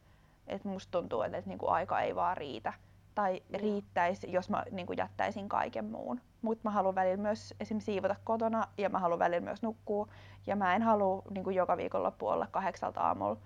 [0.48, 2.74] Että musta tuntuu, että, että niin kuin aika ei vaan riitä.
[3.16, 6.22] tai riittäisi, jos mä niin kuin jättäisin kaiken muun.
[6.42, 10.08] Mutta mä haluan välillä myös esimerkiksi siivota kotona ja mä haluan välillä myös nukkua.
[10.48, 13.38] Ja mä en halua niin kuin joka viikonloppu olla kahdeksalta aamulla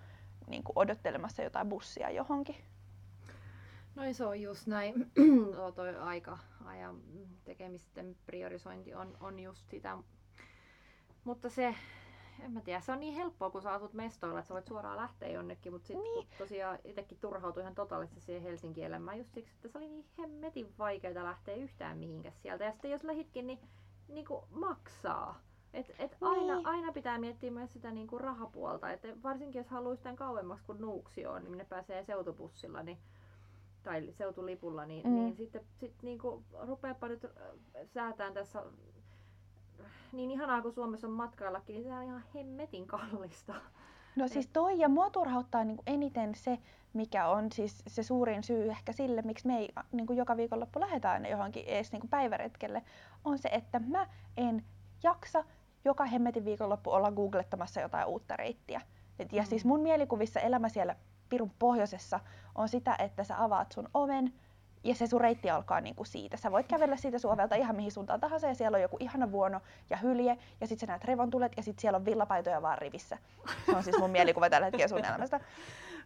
[0.48, 2.56] niin kuin odottelemassa jotain bussia johonkin.
[3.96, 5.12] No se on just näin.
[5.56, 7.02] Tuo toi aika, ajan
[7.46, 9.98] tekemisten priorisointi on, on just sitä.
[11.24, 11.76] Mutta se,
[12.40, 14.98] en mä tiedä, se on niin helppoa, kun sä asut mestoilla, että sä voit suoraan
[14.98, 16.28] lähteä jonnekin, mutta sitten Niin.
[16.38, 20.74] tosiaan itsekin turhautui ihan totaalisesti siihen Helsingin elämään just siksi, että se oli niin hemmetin
[20.78, 22.64] vaikeaa lähteä yhtään mihinkäs sieltä.
[22.64, 23.60] Ja sitten jos lähitkin, niin,
[24.08, 25.40] niin kuin maksaa.
[25.74, 26.68] Et, et aina, Niin.
[26.68, 30.82] aina pitää miettiä myös sitä niin kuin rahapuolta, että varsinkin jos haluaa tämän kauemmaksi kuin
[30.82, 32.98] Nuuksio on, niin ne pääsee seutubussilla, niin
[33.84, 35.14] tai seutulipulla, niin, Mm.
[35.14, 37.32] niin sitten sit niinku rupeapa nyt äh,
[37.86, 38.64] säätään tässä
[40.12, 43.54] niin ihanaa kuin Suomessa on matkaillakin, niin se on ihan hemmetin kallista.
[44.16, 46.58] No siis toi ja mua turhauttaa niin eniten se,
[46.94, 50.80] mikä on siis se suurin syy ehkä sille, miksi me ei niin kuin joka viikonloppu
[50.80, 52.84] lähdetään aina johonkin edes niin kuin päiväretkelle,
[53.26, 54.64] on se, että mä en
[55.04, 55.44] jaksa
[55.86, 58.82] joka hemmetin viikonloppu olla googlettamassa jotain uutta reittiä.
[59.20, 59.48] Et, ja Mm.
[59.48, 60.96] siis mun mielikuvissa elämä siellä
[61.30, 62.20] pirun pohjoisessa
[62.56, 64.34] on sitä, että sä avaat sun oven
[64.84, 66.38] ja se sun reitti alkaa niinku siitä.
[66.38, 69.32] Sä voit kävellä siitä sun ovelta ihan mihin suuntaan tahansa ja siellä on joku ihana
[69.32, 73.18] vuono ja hylje ja sit sä näet revontulet ja sit siellä on villapaitoja vaan rivissä.
[73.66, 75.40] Se on siis mun mielikuva tällä hetkellä sun elämästä.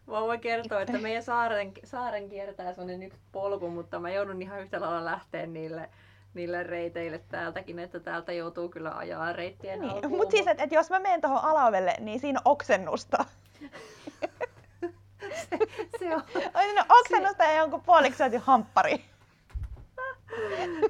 [0.07, 4.61] Mä voin kertoa, että meidän saaren, saaren kiertää sellainen yksi polku, mutta mä joudun ihan
[4.61, 5.89] yhtä lailla lähteä niille,
[6.33, 10.09] niille reiteille täältäkin, että täältä joutuu kyllä ajaa reittien Niin.
[10.09, 13.25] Mutta siis, että et jos mä menen tuohon alaovelle, niin siinä on oksennusta.
[15.49, 15.57] se,
[15.99, 19.05] se, on, On siinä oksennusta ja jonkun puoliksi hamppari.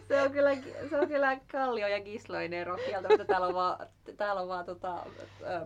[0.08, 0.56] se, on kyllä,
[0.89, 4.65] se on kyllä Kallio ja Gisloinen ero kieltä, mutta täällä on vaan, täällä on vaan
[4.65, 5.63] tota, ähm,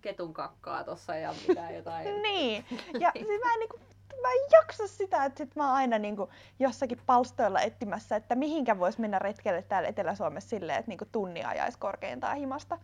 [0.00, 2.22] ketun kakkaa tossa ja mitä jotain.
[2.22, 2.64] niin.
[3.00, 3.80] Ja siis mä en, niinku,
[4.22, 8.78] mä en jaksa sitä, että sit mä oon aina niinku jossakin palstoilla etsimässä, että mihinkä
[8.78, 12.78] vois mennä retkelle täällä Etelä-Suomessa silleen, että niinku tunnia ajaisi korkeintaan himasta.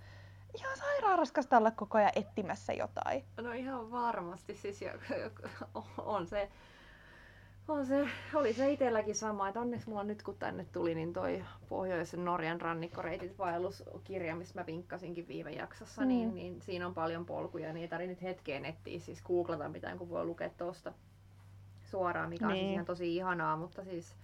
[0.58, 3.24] Ihan sairaan raskasta olla koko ajan etsimässä jotain.
[3.40, 4.90] No ihan varmasti siis jo,
[5.98, 6.48] on se,
[7.68, 11.44] on se, oli se itselläkin sama, että onneksi mulla nyt kun tänne tuli, niin toi
[11.68, 16.08] Pohjoisen Norjan rannikkoreitit vaelluskirja, mistä mä vinkkasinkin viime jaksossa, Mm.
[16.08, 19.98] niin, niin siinä on paljon polkuja, niin ei tarvitse nyt hetkeen etsiä, siis googlata mitään,
[19.98, 20.92] kun voi lukea tuosta
[21.86, 22.72] suoraan, mikä on siis Niin.
[22.72, 24.16] ihan tosi ihanaa, mutta siis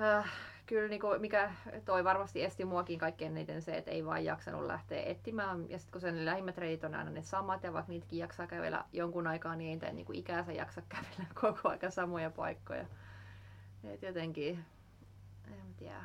[0.00, 0.30] äh,
[0.66, 1.52] kyllä niinku, mikä
[1.84, 5.70] toi varmasti esti muakin kaikkein eniten se, että ei vaan jaksanut lähteä etsimään.
[5.70, 8.84] Ja sitten kun sen lähimmät reitit on aina ne samat ja vaikka niitäkin jaksaa kävellä
[8.92, 12.86] jonkun aikaa, niin ei niitä niinku ikänsä jaksa kävellä koko aika samoja paikkoja.
[13.84, 14.64] Et jotenkin,
[15.46, 16.00] en tiedä.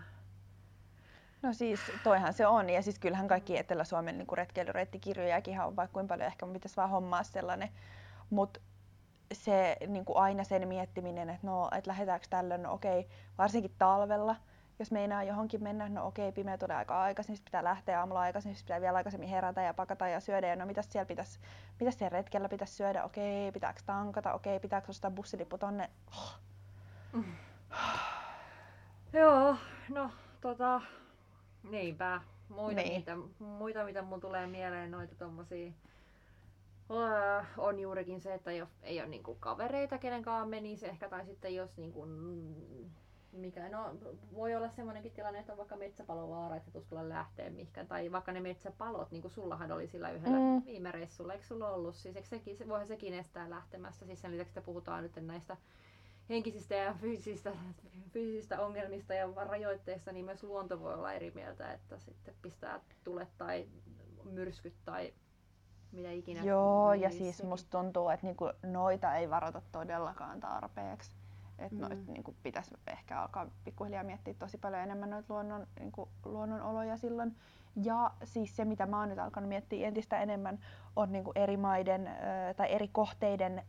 [1.41, 2.69] No siis toihan se on.
[2.69, 6.27] Ja siis kyllähän kaikki Etelä-Suomen niin retkeilyreittikirjojakin on vaikka kuinka paljon.
[6.27, 7.69] Ehkä mun pitäisi vaan hommaa sellainen.
[8.29, 8.59] Mutta
[9.33, 14.35] se niin kuin aina sen miettiminen, että no, et lähdetäänkö tällöin, no okei, varsinkin talvella,
[14.79, 18.55] jos meinaa johonkin mennä, no okei, pimeä tulee aika aikaisin, sitten pitää lähteä aamulla aikaisin,
[18.55, 21.39] sitten pitää vielä aikaisemmin herätä ja pakata ja syödä, ja no mitäs siellä pitäisi,
[21.79, 25.89] mitäs siellä retkellä pitäisi syödä, okei, pitääkö tankata, okei, pitääkö ostaa bussilippu tonne,
[29.13, 29.55] Joo,
[29.89, 30.11] no
[30.41, 30.81] tota,
[31.63, 32.21] niinpä.
[32.49, 32.99] Muita, Niin.
[32.99, 35.71] mitä, muita mitä mun tulee mieleen, noita tommosia
[37.57, 41.25] on juurikin se, että ei ole, ei ole niinku kavereita, kenen kanssa menisi ehkä, tai
[41.25, 42.89] sitten jos niinku, mm,
[43.31, 43.95] mikä, no
[44.35, 48.31] voi olla semmoinenkin tilanne, että on vaikka metsäpalovaara, että et uskalla lähteä mihinkään, tai vaikka
[48.31, 50.43] ne metsäpalot, niin kuin sullahan oli sillä yhdellä Mm.
[50.43, 50.65] mm.
[50.65, 54.31] viime reissulla, eikö sulla ollut, siis eikö sekin, se, voihan sekin estää lähtemästä, siis sen
[54.31, 55.57] lisäksi, että puhutaan nyt näistä
[56.29, 57.51] henkisistä ja fyysisistä,
[58.11, 63.29] fyysisistä ongelmista ja rajoitteista, niin myös luonto voi olla eri mieltä, että sitten pistää tulet
[63.37, 63.67] tai
[64.23, 65.13] myrskyt tai
[65.91, 66.43] mitä ikinä.
[66.43, 71.11] Joo, ja siis musta tuntuu, että niinku noita ei varota todellakaan tarpeeksi.
[71.59, 71.81] Että Mm.
[71.81, 77.35] noit niinku pitäisi ehkä alkaa pikkuhiljaa miettiä tosi paljon enemmän noita luonnon, niinku, luonnonoloja silloin.
[77.83, 80.59] Ja siis se, mitä mä oon nyt alkanut miettiä entistä enemmän,
[80.95, 83.63] on niinku eri maiden ö, tai eri kohteiden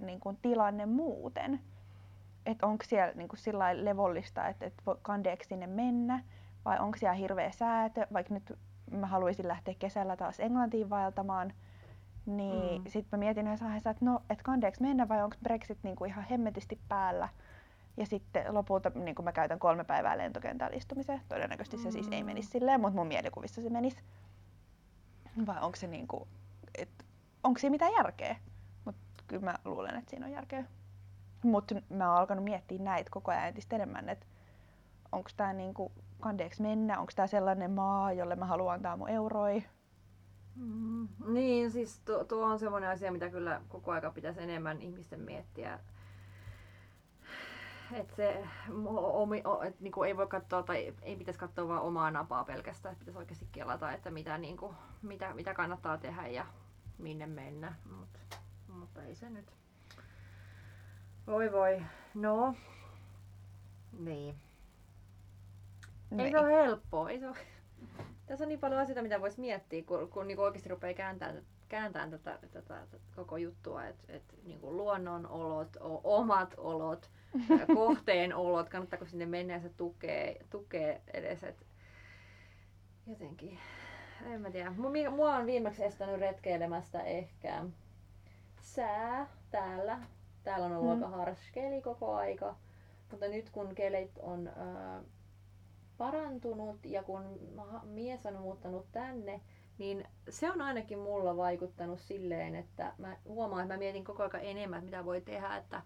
[0.00, 1.60] niinku, tilanne muuten.
[2.46, 6.24] Että onko siellä niinku, sillä levollista, että et kandeeko sinne mennä,
[6.64, 8.58] vai onko siellä hirveä säätö, vaikka nyt
[8.90, 11.52] mä haluaisin lähteä kesällä taas Englantiin vaeltamaan,
[12.26, 12.84] niin Mm.
[12.84, 12.90] mm.
[12.90, 16.24] sitten mä mietin yhdessä vaiheessa, että no, et kandeeks mennä vai onko Brexit niinku ihan
[16.30, 17.28] hemmetisti päällä.
[17.96, 21.20] Ja sitten lopulta niin mä käytän kolme päivää lentokentällä istumiseen.
[21.28, 22.26] Todennäköisesti se siis ei Mm.
[22.26, 24.02] menisi silleen, mutta mun mielikuvissa se menisi.
[25.46, 26.28] Vai onko se niinku,
[26.78, 26.88] et,
[27.44, 28.36] onko siinä mitään järkeä?
[28.84, 30.64] Mutta kyllä mä luulen, että siinä on järkeä.
[31.42, 34.26] Mutta mä oon alkanut miettiä näitä koko ajan entistä enemmän, että
[35.12, 39.64] onko tämä niinku, kandeeks mennä, onko tämä sellainen maa, jolle mä haluan antaa mun euroi.
[40.54, 45.20] Mm, niin, siis tuo, tuo on semmoinen asia, mitä kyllä koko aika pitäisi enemmän ihmisten
[45.20, 45.78] miettiä.
[47.92, 48.44] että se
[49.12, 53.18] omi, et niinku ei voi katsoa tai ei pitäisi katsoa vaan omaa napaa pelkästään, pitäisi
[53.18, 56.46] oikeasti kelata, että mitä, niinku, mitä, mitä kannattaa tehdä ja
[56.98, 57.74] minne mennä.
[57.98, 59.52] Mut, mutta ei se nyt.
[61.26, 61.82] Voi voi.
[62.14, 62.54] No.
[63.98, 64.47] Niin.
[66.10, 66.20] Niin.
[66.20, 67.10] Ei se ole helppoa.
[67.10, 67.36] Ei se ole...
[68.26, 72.10] Tässä on niin paljon asioita, mitä voisi miettiä, kun, kun niin oikeasti rupeaa kääntämään kääntää
[72.10, 77.10] tätä, tätä, tätä koko juttua, että et, niin luonnonolot, omat olot,
[77.74, 81.66] kohteen olot, kannattaako sinne mennä ja se tukee, tukee edes, että
[83.06, 83.58] jotenkin,
[84.26, 84.70] en mä tiedä.
[85.10, 87.64] Mua on viimeksi estänyt retkeilemästä ehkä
[88.60, 89.98] sää täällä.
[90.44, 91.02] Täällä on ollut mm.
[91.02, 92.56] aika harskeli koko aika,
[93.10, 95.04] mutta nyt kun kelit on äh,
[95.98, 97.22] parantunut ja kun
[97.82, 99.40] mies on muuttanut tänne,
[99.78, 104.40] niin se on ainakin mulla vaikuttanut silleen, että mä huomaan, että mä mietin koko ajan
[104.42, 105.82] enemmän, mitä voi tehdä, että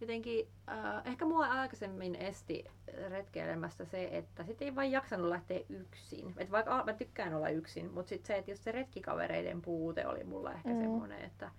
[0.00, 2.64] jotenkin äh, ehkä mua aikaisemmin esti
[3.08, 6.34] retkeilemästä se, että sit ei vain jaksanut lähteä yksin.
[6.36, 10.24] Et vaikka mä tykkään olla yksin, mutta sitten se, että jos se retkikavereiden puute oli
[10.24, 10.80] mulla ehkä mm.
[10.80, 11.50] semmoinen, että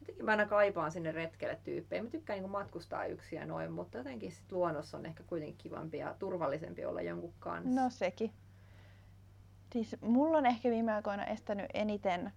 [0.00, 2.02] jotenkin mä aina kaipaan sinne retkelle tyyppejä.
[2.02, 5.98] Mä tykkään niin matkustaa yksin ja noin, mutta jotenkin sit luonnossa on ehkä kuitenkin kivampi
[5.98, 7.82] ja turvallisempi olla jonkun kanssa.
[7.82, 8.32] No sekin.
[9.72, 12.32] Siis mulla on ehkä viime aikoina estänyt eniten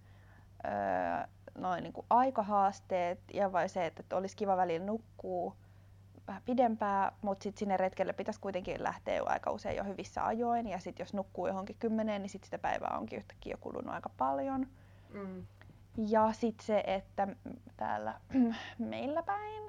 [0.64, 0.70] öö,
[1.58, 5.54] noin niin kuin aikahaasteet ja vai se, että olisi kiva välillä nukkuu
[6.28, 10.68] vähän pidempään, mutta sitten sinne retkelle pitäisi kuitenkin lähteä jo aika usein jo hyvissä ajoin
[10.68, 14.10] ja sitten jos nukkuu johonkin kymmeneen, niin sitten sitä päivää onkin yhtäkkiä jo kulunut aika
[14.16, 14.66] paljon.
[15.10, 15.46] Mm.
[15.96, 17.28] Ja sitten se, että
[17.76, 18.20] täällä
[18.78, 19.64] meillä päin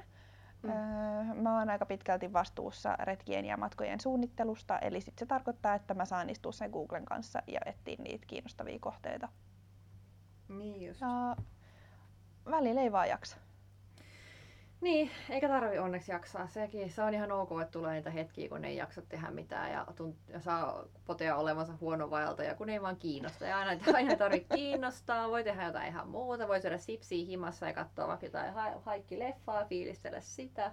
[0.65, 0.71] Mm.
[0.71, 5.93] Öö, mä oon aika pitkälti vastuussa retkien ja matkojen suunnittelusta, eli sit se tarkoittaa, että
[5.93, 9.29] mä saan istua sen Googlen kanssa ja etsiä niitä kiinnostavia kohteita.
[10.47, 11.01] Niin just.
[11.01, 11.35] Ja
[12.51, 13.37] välillä ei vaan jaksa.
[14.85, 16.47] Niin, eikä tarvi onneksi jaksaa.
[16.47, 19.85] Sekin, se on ihan ok, että tulee niitä hetkiä, kun ei jaksa tehdä mitään ja,
[19.95, 22.09] tunt, ja saa potea olevansa huono
[22.45, 23.45] ja kun ei vaan kiinnosta.
[23.45, 27.73] Ja aina, aina tarvitse kiinnostaa, voi tehdä jotain ihan muuta, voi syödä sipsiä himassa ja
[27.73, 30.71] katsoa vaikka jotain ha- haikki-leffaa, fiilistellä sitä.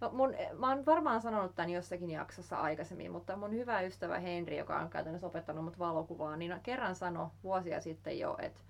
[0.00, 4.58] No, mun, mä oon varmaan sanonut tämän jossakin jaksossa aikaisemmin, mutta mun hyvä ystävä Henri,
[4.58, 8.60] joka on käytännössä opettanut mut valokuvaa, niin kerran sanoi vuosia sitten jo, että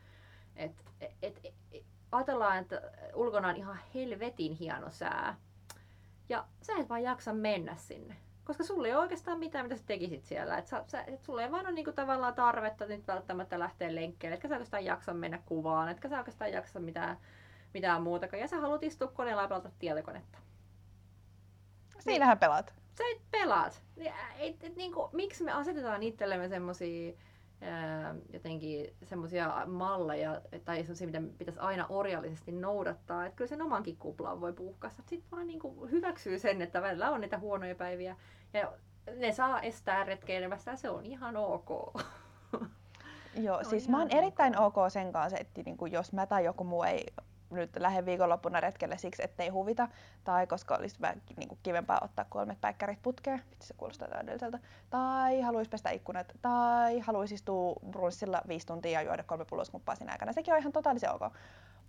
[0.56, 1.54] et, et, et, et,
[2.12, 2.82] ajatellaan, että
[3.14, 5.36] ulkona on ihan helvetin hieno sää.
[6.28, 8.16] Ja sä et vaan jaksa mennä sinne.
[8.44, 10.58] Koska sulla ei ole oikeastaan mitään, mitä sä tekisit siellä.
[10.58, 14.34] Et sä, sä, et sulla ei vaan ole niinku tavallaan tarvetta nyt välttämättä lähteä lenkkeelle.
[14.34, 15.88] Etkä sä oikeastaan jaksa mennä kuvaan.
[15.88, 17.16] Etkä sä oikeastaan jaksa mitään,
[17.74, 18.40] mitään muutakaan.
[18.40, 20.38] Ja sä haluat istua koneella ja pelata tietokonetta.
[21.98, 22.74] Siinähän pelaat.
[22.98, 23.82] Sä et pelaat.
[23.96, 27.12] Et, et, et, niinku, miksi me asetetaan itsellemme semmosia
[28.32, 33.26] jotenkin semmoisia malleja tai semmoisia, mitä pitäisi aina orjallisesti noudattaa.
[33.26, 35.02] Että kyllä sen omankin kuplaan voi puhkasta.
[35.06, 38.16] Sitten vaan niin kuin hyväksyy sen, että välillä on niitä huonoja päiviä
[38.52, 38.72] ja
[39.16, 41.68] ne saa estää retkeilemästä ja se on ihan ok.
[43.34, 46.64] Joo, siis mä oon erittäin ok sen kanssa, että niin kuin jos mä tai joku
[46.64, 47.06] muu ei
[47.50, 49.88] nyt lähde viikonloppuna retkelle siksi, ettei huvita,
[50.24, 54.58] tai koska olisi vähän niin kuin kivempaa ottaa kolmet päikkärit putkeen, vitsi se kuulostaa täydelliseltä,
[54.90, 60.12] tai haluaisi pestä ikkunat, tai haluaisi istua brunssilla viisi tuntia ja juoda kolme pulloskumppaa siinä
[60.12, 60.32] aikana.
[60.32, 61.22] Sekin on ihan totaalisen ok.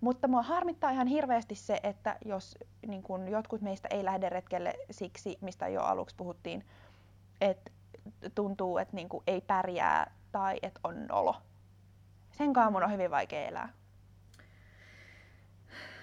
[0.02, 4.74] Mutta mua harmittaa ihan hirveästi se, että jos niin kun jotkut meistä ei lähde retkelle
[4.92, 6.66] siksi, mistä jo aluksi puhuttiin,
[7.42, 7.72] että
[8.36, 11.36] tuntuu, että niin ei pärjää tai että on olo.
[12.32, 13.70] Sen kanssa mun on hyvin vaikea elää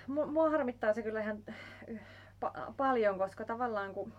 [0.09, 2.01] mua harmittaa se kyllä ihan äh,
[2.45, 4.13] pa- paljon, koska tavallaan kun,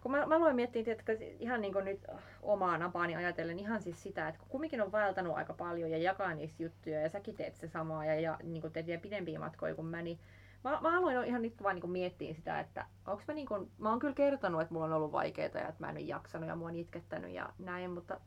[0.00, 2.06] kun mä, mä aloin miettiä että ihan niin kuin nyt
[2.42, 6.34] omaa napaani ajatellen ihan siis sitä, että kun kumminkin on vaeltanut aika paljon ja jakaa
[6.34, 9.86] niistä juttuja ja säkin teet se samaa ja, ja niin teet vielä pidempiä matkoja kuin
[9.86, 10.18] mä, niin
[10.64, 13.90] mä, mä aloin ihan nyt vaan niin miettiä sitä, että onko mä niin kuin, mä
[13.90, 16.56] oon kyllä kertonut, että mulla on ollut vaikeaa ja että mä en ole jaksanut ja
[16.56, 18.20] mua on itkettänyt ja näin, mutta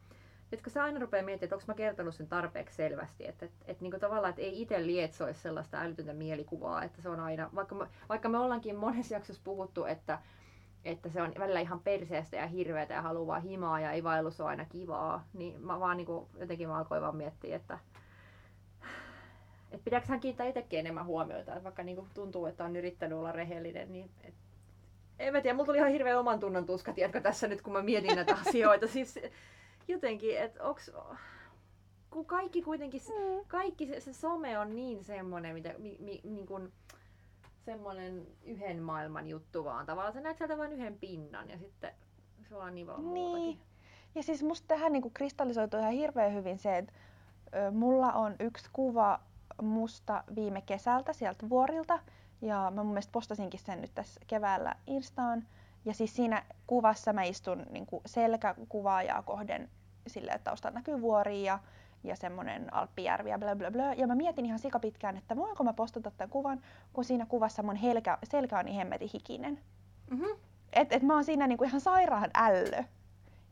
[0.49, 3.84] kun sä aina rupeaa miettimään, että onko mä kertonut sen tarpeeksi selvästi, että, että, että
[3.84, 7.88] niin tavallaan, että ei itse lietsoisi sellaista älytöntä mielikuvaa, että se on aina, vaikka me,
[8.10, 10.19] vaikka me ollaankin monessa jaksossa puhuttu, että,
[10.86, 14.49] että se on välillä ihan perseestä ja hirveätä ja haluaa himaa ja ei vaellus ole
[14.49, 17.79] aina kivaa, niin mä vaan niin kuin, jotenkin mä alkoin vaan miettiä, että,
[19.71, 23.17] että pitääkö hän kiinnittää itsekin enemmän huomiota, että vaikka niin kuin tuntuu, että on yrittänyt
[23.17, 24.34] olla rehellinen, niin et,
[25.19, 27.81] en mä tiedä, mulla tuli ihan hirveä oman tunnon tuska, tiedätkö, tässä nyt kun mä
[27.81, 28.88] mietin näitä asioita.
[28.88, 29.19] Siis,
[29.88, 30.91] jotenkin, että onks,
[32.10, 33.45] kun kaikki kuitenkin, mm.
[33.48, 36.74] kaikki se, se, some on niin semmoinen, mitä, mi, mi, niin kuin,
[37.65, 39.86] semmoinen yhden maailman juttu vaan.
[39.86, 41.93] Tavallaan sä näet sieltä vain yhden pinnan ja sitten
[42.50, 43.28] se on niin paljon niin.
[43.28, 43.62] muutakin.
[44.15, 46.93] Ja siis musta tähän niin kristallisoituu ihan hirveän hyvin se, että
[47.71, 49.19] mulla on yksi kuva
[49.62, 52.00] musta viime kesältä sieltä vuorilta.
[52.41, 55.48] Ja mä mun mielestä postasinkin sen nyt tässä keväällä Instaan.
[55.86, 59.69] Ja siis siinä kuvassa mä istun niin kuin selkäkuvaajaa kohden
[60.08, 61.60] sille, että taustalla näkyy vuori ja,
[62.04, 63.93] ja semmoinen Alppijärvi ja bla bla.
[63.98, 66.62] Ja mä mietin ihan sika pitkään, että voinko mä postata tämän kuvan,
[66.93, 69.60] kun siinä kuvassa mun helkä, selkä on niin hemmetin hikinen.
[70.10, 70.39] Mm-hmm.
[70.74, 72.84] Et, et mä oon siinä niinku ihan sairaan ällö.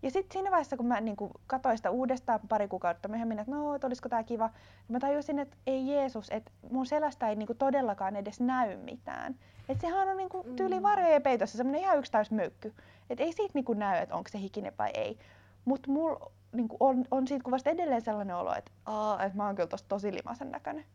[0.04, 3.52] Ja sitten siinä vaiheessa, kun mä niin kuin, katsoin sitä uudestaan pari kuukautta myöhemmin, että
[3.52, 7.36] no, että olisiko tämä kiva, niin mä tajusin, että ei Jeesus, että mun selästä ei
[7.36, 9.36] niin kuin, todellakaan edes näy mitään.
[9.70, 10.84] Että sehän on niin kuin, tyyli mm.
[10.84, 12.74] varjojen peitossa semmoinen ihan yksi täys möykky.
[13.10, 15.18] Että ei siitä niin kuin, näy, että onko se hikinen vai ei.
[15.66, 19.56] Mutta mulla niin on, on siitä kuvasta edelleen sellainen olo, että, aa, että mä oon
[19.56, 20.86] kyllä tosta tosi limasen näköinen.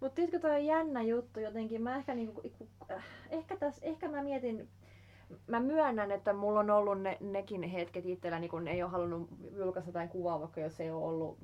[0.00, 1.82] Mutta tiedätkö, toi on jännä juttu jotenkin.
[1.82, 2.42] Mä ehkä, niinku,
[2.90, 4.68] äh, ehkä, täs, ehkä mä mietin
[5.46, 9.88] mä myönnän, että mulla on ollut ne, nekin hetket itselläni, kun ei ole halunnut julkaista
[9.88, 11.38] jotain kuvaa, vaikka jos ei ole ollut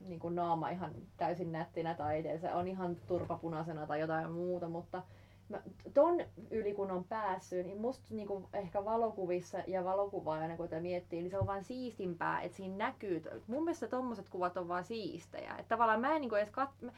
[0.00, 5.02] niin naama ihan täysin nättinä tai se on ihan turpapunaisena tai jotain muuta, mutta
[5.48, 5.60] mä,
[5.94, 11.30] ton yli kun on päässyt, niin musta niin ehkä valokuvissa ja valokuvaajana kun miettii, niin
[11.30, 13.22] se on vaan siistimpää, että siinä näkyy.
[13.46, 15.50] Mun mielestä tommoset kuvat on vaan siistejä.
[15.58, 16.90] Että tavallaan mä en niin edes kat-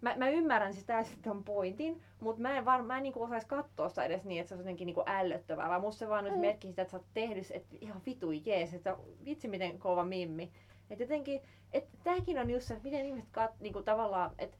[0.00, 3.44] mä, mä ymmärrän siis täysin ton pointin, mutta mä en, var, mä en niinku osais
[3.44, 6.36] katsoa sitä edes niin, että se on jotenkin niinku ällöttävää, vaan musta se vaan olisi
[6.36, 6.40] mm.
[6.40, 10.52] merkki sitä, että sä oot tehnyt, että ihan vitui jees, että vitsi miten kova mimmi.
[10.90, 11.40] Että jotenkin,
[11.72, 14.56] että tämäkin on just se, että miten ihmiset kat, niinku tavallaan, että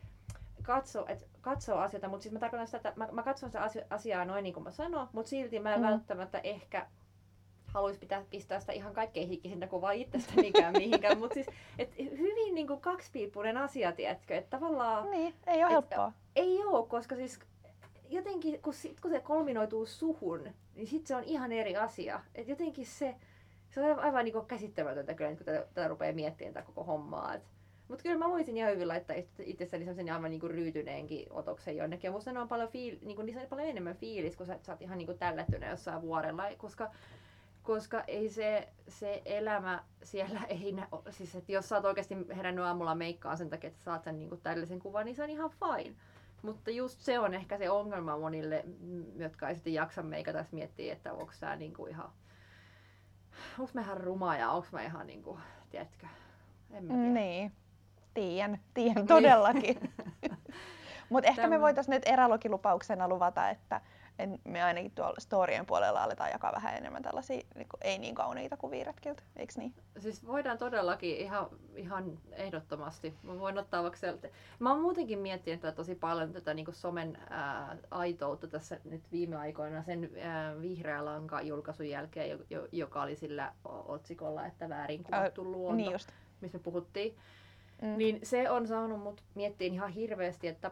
[0.62, 4.24] katso, et katsoo asioita, mutta siis mä tarkoitan sitä, että mä, mä katson sitä asiaa
[4.24, 5.87] noin niin kuin mä sanon, mutta silti mä en mm.
[5.87, 6.87] välttämättä ehkä
[7.66, 11.46] haluaisi pitää pistää sitä ihan kaikkein hikisintä kuvaa itsestänikään mihinkään, mutta siis
[11.79, 11.92] et
[12.54, 15.10] niin kuin kaksipiippunen asia, tiedätkö, että tavallaan...
[15.10, 16.12] Niin, ei ole helppoa.
[16.36, 17.40] Ei ole, koska siis
[18.10, 22.20] jotenkin kun, sit, kun se kolminoituu suhun, niin sitten se on ihan eri asia.
[22.34, 23.14] Et jotenkin se,
[23.70, 27.34] se on aivan niin käsittämätöntä kyllä, kun tätä, tätä rupeaa miettimään tätä koko hommaa.
[27.34, 27.42] Et,
[27.88, 32.08] mutta kyllä mä voisin ihan hyvin laittaa itsessäni sellaisen aivan niinku ryytyneenkin otoksen jonnekin.
[32.08, 34.72] Ja musta ne on paljon, fiil, niinku, niissä on paljon enemmän fiilis, kun sä, sä
[34.72, 36.42] oot ihan niinku tällättynä jossain vuorella.
[36.56, 36.90] Koska
[37.62, 42.64] koska ei se, se elämä siellä ei nä- siis että jos sä oot oikeasti herännyt
[42.64, 45.51] aamulla meikkaa sen takia, että saat sen niin kuin täydellisen kuvan, niin se on ihan
[45.51, 45.94] fine.
[46.42, 48.64] Mutta just se on ehkä se ongelma monille,
[49.16, 52.12] jotka ei sitten jaksa meikata tässä miettiä, että onko tämä niinku ihan,
[53.59, 55.38] onko mä ihan ruma ja onko mä ihan niinku,
[55.70, 56.07] tiedätkö,
[56.70, 57.09] en mä tiedä.
[57.09, 57.53] Niin,
[58.14, 59.07] tiedän, tiedän niin.
[59.07, 59.92] todellakin.
[61.11, 61.57] Mutta ehkä Tämä...
[61.57, 63.81] me voitaisiin nyt erälogilupauksena luvata, että
[64.22, 68.14] en, me ainakin tuolla storien puolella aletaan jakaa vähän enemmän tällaisia niin kuin, ei niin
[68.14, 69.74] kauniita kuvia retkiltä, eikö niin?
[69.98, 73.14] Siis voidaan todellakin ihan, ihan ehdottomasti.
[73.22, 74.28] Mä voin ottaa vaikka sieltä.
[74.59, 79.37] Mä oon muutenkin miettinyt tätä tosi paljon tätä niin somen ää, aitoutta tässä nyt viime
[79.37, 85.04] aikoina sen ää, vihreä lanka julkaisun jälkeen, jo, jo, joka oli sillä otsikolla, että väärin
[85.04, 86.09] kuvattu äh, luonto, niin just.
[86.40, 87.16] missä me puhuttiin.
[87.83, 87.96] Mm.
[87.96, 90.70] Niin se on saanut mut miettiä ihan hirveästi, että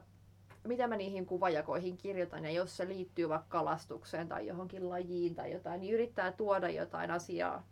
[0.68, 5.52] mitä mä niihin kuvajakoihin kirjoitan, ja jos se liittyy vaikka kalastukseen tai johonkin lajiin tai
[5.52, 7.66] jotain, niin yrittää tuoda jotain asiaa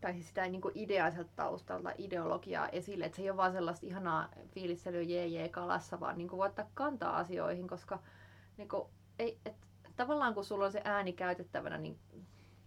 [0.00, 4.28] tai siis sitä niin ideaa taustalta, ideologiaa esille, että se ei ole vaan sellaista ihanaa
[4.48, 7.98] fiilistelyä jee jee kalassa, vaan niin voi ottaa kantaa asioihin, koska
[8.56, 9.56] niin kuin, ei, et,
[9.96, 11.98] tavallaan kun sulla on se ääni käytettävänä, niin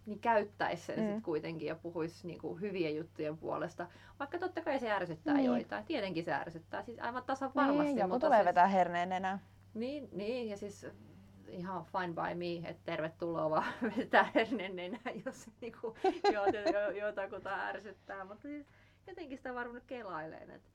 [0.06, 1.02] niin käyttäisi sen mm.
[1.02, 3.86] sitten kuitenkin ja puhuisi niinku hyvien juttujen puolesta.
[4.18, 5.46] Vaikka totta kai se ärsyttää niin.
[5.46, 5.84] joitain.
[5.84, 6.82] Tietenkin se ärsyttää.
[6.82, 7.84] Siis aivan tasan varmasti.
[7.84, 8.46] Niin, joku tulee siis...
[8.46, 9.38] vetää herneen enää.
[9.74, 10.86] Niin, niin, ja siis
[11.48, 15.96] ihan fine by me, että tervetuloa vaan vetää herneen enää, jos se niinku
[17.02, 18.24] jotakuta ärsyttää.
[18.24, 18.66] Mutta siis
[19.06, 20.42] jotenkin sitä varmaan kelailee.
[20.42, 20.70] Että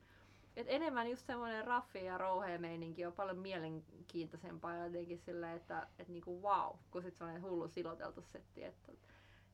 [0.56, 6.08] et enemmän just semmoinen raffi ja rouhea meininki on paljon mielenkiintoisempaa jotenkin sillä, että et
[6.08, 8.64] niinku wow, kun sit semmoinen hullu siloteltu setti.
[8.64, 8.92] Että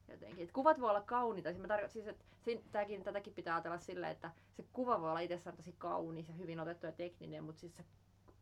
[0.08, 0.44] jotenkin.
[0.44, 1.50] Et kuvat voi olla kauniita.
[1.50, 2.24] Siis mä tarkoitan, siis, että
[2.72, 6.60] tämäkin, tätäkin pitää ajatella sillä, että se kuva voi olla itsessään tosi kaunis ja hyvin
[6.60, 7.84] otettu ja tekninen, mutta siis se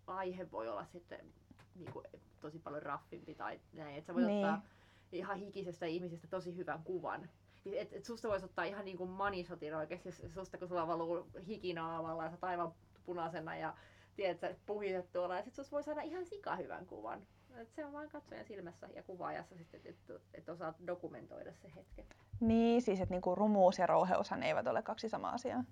[0.06, 1.32] aihe voi olla sitten
[1.74, 2.06] niin kuin,
[2.40, 3.96] tosi paljon raffimpi tai näin.
[3.96, 4.44] Että sä voit niin.
[4.44, 4.62] ottaa
[5.12, 7.30] ihan hikisestä ihmisestä tosi hyvän kuvan.
[7.72, 12.24] Et, et susta voisi ottaa ihan niin kuin manisotin oikeasti, susta kun sulla valuu hikinaamalla
[12.24, 13.74] ja sä aivan punaisena ja
[14.16, 17.26] tiedät, sä puhiset tuolla ja sit susta voi saada ihan sika hyvän kuvan.
[17.56, 21.72] Et se on vain katsojan silmässä ja kuvaajassa sitten, että et, et osaat dokumentoida se
[21.76, 22.04] hetken.
[22.40, 25.64] Niin, siis että niinku rumuus ja rouheushan eivät ole kaksi samaa asiaa.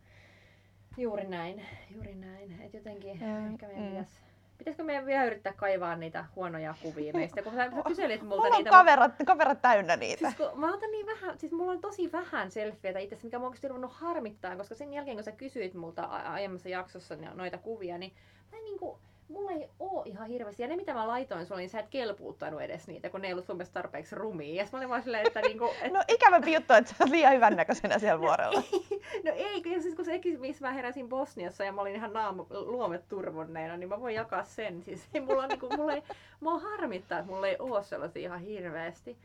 [0.97, 2.61] Juuri näin, juuri näin.
[2.63, 3.91] Et jotenkin mm, ehkä meidän mm.
[3.91, 4.21] pitäisi
[4.59, 8.57] Pitäisikö meidän vielä yrittää kaivaa niitä huonoja kuvia meistä, kun sä, sä kyselit multa mulla
[8.57, 8.71] niitä.
[8.71, 10.19] Kaverat, kaverat täynnä niitä.
[10.19, 13.45] Siis kun mä otan niin vähän, siis mulla on tosi vähän selfieitä itse, mikä mä
[13.45, 18.13] oikeasti ruvennut harmittaa, koska sen jälkeen kun sä kysyit multa aiemmassa jaksossa noita kuvia, niin
[18.53, 18.99] mä en niinku,
[19.29, 20.63] mulla ei oo ihan hirveästi.
[20.63, 23.33] Ja ne mitä mä laitoin sulle, niin sä et kelpuuttanut edes niitä, kun ne ei
[23.33, 24.55] ollut sun mielestä tarpeeksi rumia.
[24.63, 25.71] Ja mä olin vaan silleen, että niinku...
[25.83, 25.93] Et...
[25.93, 28.63] no ikävä juttu, että sä oot liian hyvän näköisenä siellä vuorella.
[29.25, 32.37] no ei, no siis kun se missä mä heräsin Bosniassa ja mä olin ihan naam
[32.51, 34.83] luomet turvonneena, niin mä voin jakaa sen.
[34.83, 36.03] Siis ei mulla, on, niinku, mulla ei,
[36.41, 39.17] mua harmittaa, että mulla ei oo sellaisia ihan hirveästi.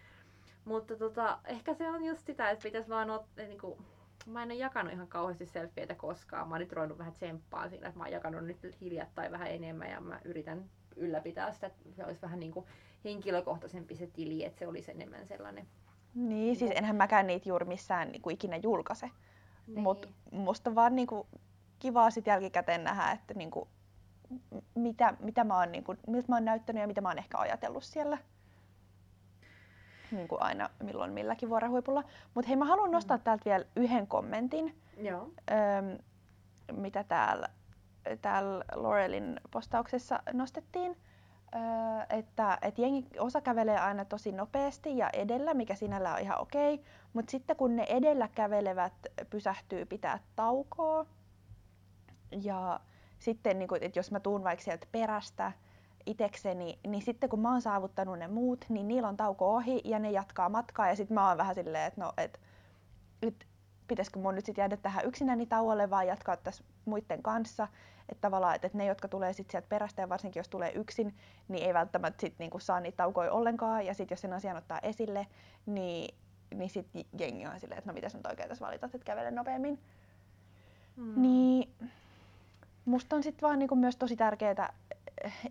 [0.66, 3.78] Mutta tota, ehkä se on just sitä, että pitäisi vaan ot, niin kuin,
[4.26, 6.48] mä en ole jakanut ihan kauheasti selfieitä koskaan.
[6.48, 9.92] Mä oon nyt ruvennut vähän tsemppaa siinä, että mä oon jakanut nyt hiljattain vähän enemmän
[9.92, 12.66] ja mä yritän ylläpitää sitä, että se olisi vähän niin kuin
[13.04, 15.68] henkilökohtaisempi se tili, että se olisi enemmän sellainen.
[16.16, 19.12] Niin, siis enhän mäkään niitä juuri missään niin kuin ikinä julkaise.
[19.68, 19.80] Niin.
[19.80, 21.28] Mutta musta vaan niin kuin,
[21.80, 23.70] kivaa sitten jälkikäteen nähdä, että niin kuin,
[24.76, 27.38] mitä, mitä mä oon, niin kuin, miltä mä oon näyttänyt ja mitä mä oon ehkä
[27.38, 28.18] ajatellut siellä.
[30.16, 32.03] Niin kuin aina milloin milläkin vuorohuipulla.
[32.34, 32.93] Mutta hei, mä haluan mm.
[32.93, 33.24] nostaa mm.
[33.24, 34.76] täältä vielä yhden kommentin.
[34.97, 35.30] Joo.
[35.51, 35.97] Öm,
[36.72, 37.47] mitä täällä,
[38.22, 40.97] täällä Laurelin postauksessa nostettiin.
[41.55, 41.61] Öö,
[42.09, 46.74] että et jengi osa kävelee aina tosi nopeasti ja edellä, mikä sinällä on ihan okei,
[46.74, 48.93] okay, mutta sitten kun ne edellä kävelevät
[49.30, 51.05] pysähtyy pitää taukoa
[52.41, 52.80] ja
[53.20, 55.51] sitten niin kun, että jos mä tuun vaikka sieltä perästä
[56.06, 59.99] itekseni, niin sitten kun mä oon saavuttanut ne muut, niin niillä on tauko ohi ja
[59.99, 62.39] ne jatkaa matkaa ja sitten mä oon vähän silleen, että no, et,
[63.22, 63.47] et
[63.88, 67.68] pitäisikö mun nyt sitten jäädä tähän yksinäni tauolle vai jatkaa tässä muiden kanssa.
[68.10, 71.16] Että tavallaan, että ne, jotka tulee sitten sieltä perästä ja varsinkin jos tulee yksin,
[71.47, 73.86] niin ei välttämättä sit niinku saa niitä taukoja ollenkaan.
[73.86, 75.28] Ja sitten jos sen asian ottaa esille,
[75.66, 76.16] niin,
[76.56, 79.80] niin sitten jengi on silleen, että no mitäs nyt oikein tässä valitat, että kävele nopeammin.
[80.95, 81.22] Hmm.
[81.22, 81.76] Niin
[82.86, 84.74] musta on sitten vaan niinku myös tosi tärkeää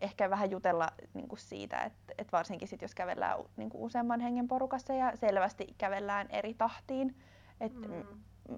[0.01, 4.95] ehkä vähän jutella niinku siitä, että et varsinkin sit, jos kävellään niinku useamman hengen porukassa
[4.95, 7.17] ja selvästi kävellään eri tahtiin,
[7.61, 8.05] että mm.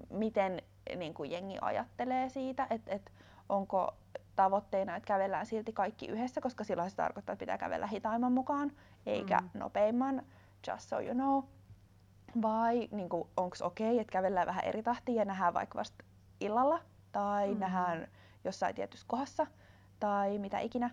[0.09, 0.61] miten
[0.95, 3.11] niinku jengi ajattelee siitä, että et
[3.49, 3.93] onko
[4.35, 8.71] tavoitteena, että kävellään silti kaikki yhdessä, koska silloin se tarkoittaa, että pitää kävellä hitaimman mukaan,
[9.05, 9.59] eikä mm.
[9.59, 10.21] nopeimman,
[10.67, 11.43] just so you know.
[12.41, 16.03] Vai niin onko okei, okay, että kävellään vähän eri tahtiin ja nähdään vaikka vasta
[16.39, 16.81] illalla,
[17.11, 17.59] tai mm.
[17.59, 18.07] nähdään
[18.43, 19.47] jossain tietyssä kohdassa,
[19.99, 20.89] tai mitä ikinä,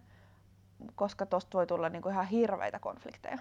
[0.94, 3.38] koska tosta voi tulla niin kuin ihan hirveitä konflikteja.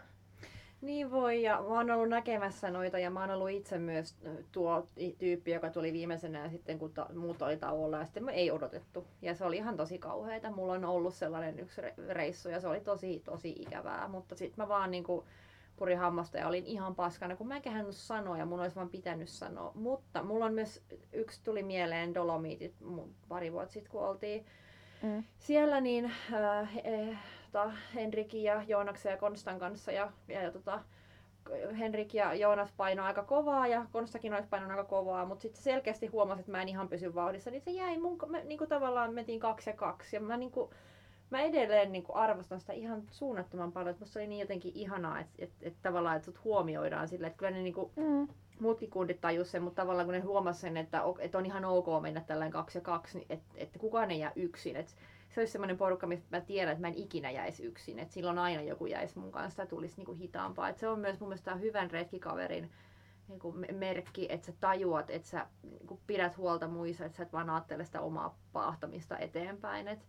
[0.81, 4.15] Niin voi, ja mä oon ollut näkemässä noita, ja mä oon ollut itse myös
[4.51, 4.87] tuo
[5.17, 9.07] tyyppi, joka tuli viimeisenä sitten, kun ta- muut oli tauolla, ja sitten me ei odotettu.
[9.21, 10.51] Ja se oli ihan tosi kauheita.
[10.51, 14.07] Mulla on ollut sellainen yksi reissu, ja se oli tosi, tosi ikävää.
[14.07, 15.25] Mutta sitten mä vaan niinku
[15.75, 18.89] purin hammasta ja olin ihan paskana, kun mä en kehännyt sanoa, ja mun olisi vaan
[18.89, 19.71] pitänyt sanoa.
[19.75, 20.83] Mutta mulla on myös,
[21.13, 22.75] yksi tuli mieleen Dolomiitit
[23.29, 24.45] pari vuotta sitten, kun oltiin
[25.03, 25.23] mm.
[25.39, 27.17] siellä, niin äh, eh,
[27.51, 29.91] tota, Henrikin ja Joonaksen ja Konstan kanssa.
[29.91, 30.79] Ja, ja, ja tota,
[31.79, 36.07] Henrik ja Joonas painoi aika kovaa ja Konstakin olisi painanut aika kovaa, mutta sitten selkeästi
[36.07, 39.13] huomasi, että mä en ihan pysy vauhdissa, niin se jäi mun, me, niin kuin tavallaan
[39.13, 40.15] mentiin kaksi ja kaksi.
[40.15, 40.69] Ja mä, niin kuin,
[41.29, 45.19] mä edelleen niin kuin arvostan sitä ihan suunnattoman paljon, että musta oli niin jotenkin ihanaa,
[45.19, 48.27] että, että, että tavallaan että sut huomioidaan sille, että kyllä ne niin kuin, mm.
[48.61, 51.85] Muutkin kundit tajus sen, mutta tavallaan kun ne huomasi sen, että, että on ihan ok
[52.01, 54.75] mennä tällainen kaksi ja kaksi, niin että, että kukaan ei jää yksin.
[54.75, 54.91] Että
[55.29, 57.99] se olisi semmoinen porukka, mistä mä tiedän, että mä en ikinä jäisi yksin.
[57.99, 60.69] Että silloin aina joku jäisi mun kanssa ja tulisi niinku hitaampaa.
[60.69, 62.71] Et se on myös mun mielestä hyvän retkikaverin
[63.27, 67.49] niinku merkki, että sä tajuat, että sä niinku pidät huolta muista, että sä et vaan
[67.49, 69.87] ajattele sitä omaa paahtamista eteenpäin.
[69.87, 69.99] Et,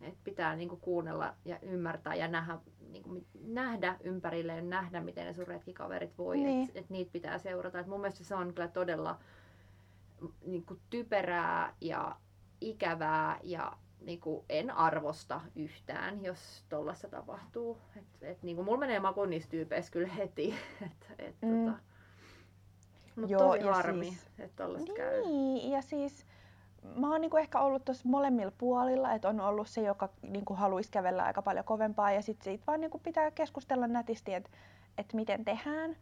[0.00, 2.58] et pitää niinku kuunnella ja ymmärtää ja nähdä,
[2.90, 6.68] niinku, nähdä ympärilleen, nähdä miten ne sun retkikaverit voi, niin.
[6.68, 7.78] että et niitä pitää seurata.
[7.78, 9.18] Et mun mielestä se on kyllä todella
[10.46, 12.16] niinku, typerää ja
[12.60, 17.78] ikävää ja niin kuin en arvosta yhtään, jos tollassa tapahtuu.
[17.96, 20.54] Et, et, niin kuin mulla menee maku niissä tyypeissä kyllä heti.
[20.86, 21.64] Et, et, mm.
[21.64, 21.78] tota,
[23.16, 25.70] mutta tosi harmi, siis, että tollasta niin, käy.
[25.72, 26.26] ja siis
[26.94, 30.90] mä oon niinku ehkä ollut tuossa molemmilla puolilla, että on ollut se, joka niinku haluaisi
[30.90, 34.50] kävellä aika paljon kovempaa ja sitten siitä vaan niinku pitää keskustella nätisti, että
[34.98, 35.96] et miten tehdään.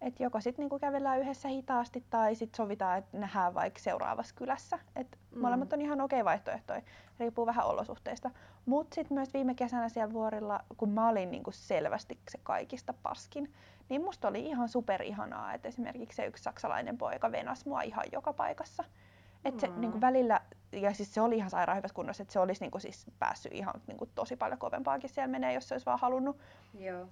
[0.00, 4.78] Että joko sitten niinku kävellään yhdessä hitaasti tai sitten sovitaan, että nähdään vaikka seuraavassa kylässä.
[4.96, 5.40] Et mm.
[5.40, 6.82] Molemmat on ihan okei vaihtoehtoja,
[7.18, 8.30] riippuu vähän olosuhteista.
[8.66, 13.52] Mutta sitten myös viime kesänä siellä vuorilla, kun mä olin niinku selvästi se kaikista paskin,
[13.88, 18.04] niin musta oli ihan super ihanaa, että esimerkiksi se yksi saksalainen poika venas mua ihan
[18.12, 18.84] joka paikassa.
[19.48, 19.80] Että se mm.
[19.80, 20.40] niin kuin välillä,
[20.72, 23.52] ja siis se oli ihan sairaan hyvässä kunnossa, että se olisi niin kuin siis päässyt
[23.52, 26.38] ihan niin kuin tosi paljon kovempaakin siellä menee, jos se olisi vaan halunnut.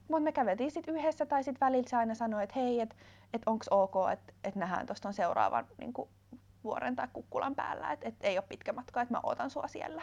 [0.08, 2.96] Mutta me käveltiin sitten yhdessä tai sitten välillä se aina sanoi, että hei, että
[3.32, 6.08] et, onko ok, että et nähdään tuosta seuraavan niin kuin
[6.64, 10.02] vuoren tai kukkulan päällä, että et ei ole pitkä matka, että mä ootan sua siellä.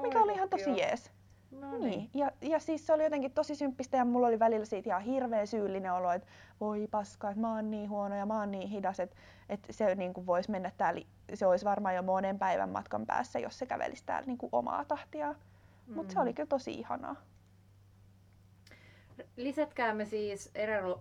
[0.00, 1.12] Mikä oli ihan tosi jees.
[1.50, 1.80] No niin.
[1.80, 2.10] niin.
[2.14, 5.46] Ja, ja siis se oli jotenkin tosi symppistä ja mulla oli välillä siitä ihan hirveä
[5.46, 6.28] syyllinen olo, että
[6.60, 9.16] voi paska, että mä oon niin huono ja mä oon niin hidas, että,
[9.48, 11.00] että se niin kuin voisi mennä täällä,
[11.34, 14.84] se olisi varmaan jo monen päivän matkan päässä, jos se kävelisi täällä niin kuin omaa
[14.84, 15.34] tahtia.
[15.86, 15.94] Mm.
[15.94, 17.16] Mutta se oli kyllä tosi ihanaa.
[19.36, 20.50] Lisätkäämme siis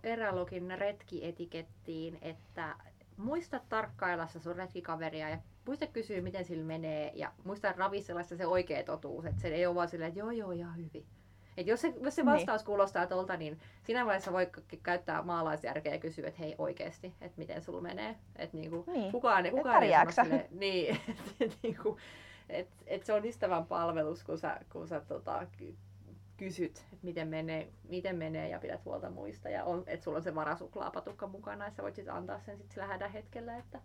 [0.04, 2.76] Erälogin retkietikettiin, että
[3.18, 8.84] muista tarkkailla sun retkikaveria ja muista kysyä, miten sillä menee ja muista ravistella se oikea
[8.84, 11.05] totuus, että se ei ole vaan silleen, että joo joo ihan hyvin.
[11.57, 12.32] Et jos, se, jos se Niin.
[12.34, 12.66] vastaus niin.
[12.66, 14.49] kuulostaa tuolta, niin siinä vaiheessa voi
[14.84, 18.16] käyttää maalaisjärkeä ja kysyä, että hei oikeesti, että miten sulla menee.
[18.36, 19.12] Että niinku, Niin.
[19.12, 20.99] kukaan, Et kukaan ei sano silleen- niin,
[21.41, 21.97] et, niinku,
[22.49, 25.76] et, et se on ystävän palvelus, kun sä, kun sä tota, ky-
[26.38, 29.49] kysyt, että miten menee, miten menee ja pidät huolta muista.
[29.49, 32.72] Ja on, että sulla on se varasuklaapatukka mukana ja sä voit sit antaa sen sit
[32.72, 33.82] sillä hädän hetkellä, että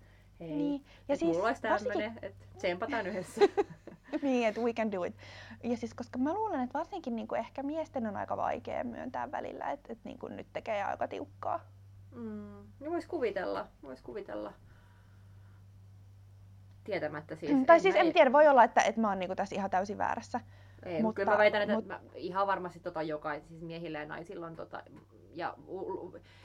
[0.49, 0.85] hei, Niin.
[0.85, 3.41] ja Ja siis mulla olisi varsinkin- tämmönen, että tsempataan yhdessä.
[4.23, 5.15] niin, että we can do it.
[5.63, 9.31] Ja siis koska mä luulen, että varsinkin niin kuin ehkä miesten on aika vaikea myöntää
[9.33, 11.61] välillä, että, että niin kuin nyt tekee aika tiukkaa.
[12.13, 14.53] Mm, no vois kuvitella, vois kuvitella.
[16.85, 17.53] Tietämättä siis.
[17.53, 19.55] Mm, tai en siis en tiedä, voi olla, että, että mä oon niin kuin tässä
[19.57, 20.41] ihan täysin väärässä.
[20.85, 23.99] Ei, mutta Mutta- kyllä mä väitän, että mut- mä, ihan varmasti tota jokaisella, siis miehillä
[23.99, 24.83] ja naisilla on tota,
[25.35, 25.55] ja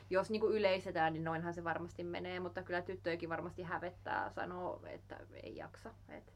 [0.10, 5.18] jos niinku yleistetään, niin noinhan se varmasti menee, mutta kyllä tyttöjäkin varmasti hävettää sanoa, että
[5.44, 5.94] ei jaksa.
[6.10, 6.34] Et,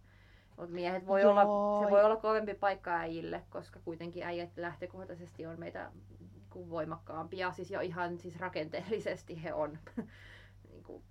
[0.57, 1.83] mut miehet voi olla, Joo.
[1.85, 5.91] se voi olla kovempi paikka äijille, koska kuitenkin äijät lähtökohtaisesti on meitä
[6.31, 9.79] niinku voimakkaampia, siis jo ihan siis rakenteellisesti he on
[10.71, 11.03] niinku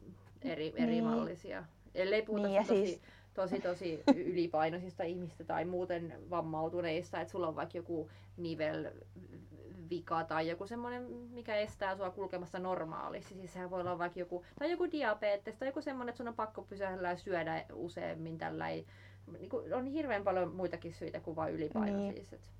[0.43, 1.05] eri, eri Niin.
[1.05, 1.64] mallisia.
[1.95, 3.03] Ellei puhuta Niin, tosi, siis-
[3.35, 10.66] tosi tosi ylipainoisista ihmistä tai muuten vammautuneista, että sulla on vaikka joku nivelvika tai joku
[10.66, 13.35] semmoinen, mikä estää sua kulkemasta normaalisti.
[13.35, 16.35] Siis sehän voi olla vaikka joku, tai joku diabetes tai joku semmoinen, että sun on
[16.35, 21.55] pakko pysähdellä ja syödä useammin tällä niin kuin, on hirveän paljon muitakin syitä kuin vain
[21.55, 22.14] ylipaino Niin.
[22.14, 22.33] siis.
[22.33, 22.51] Et,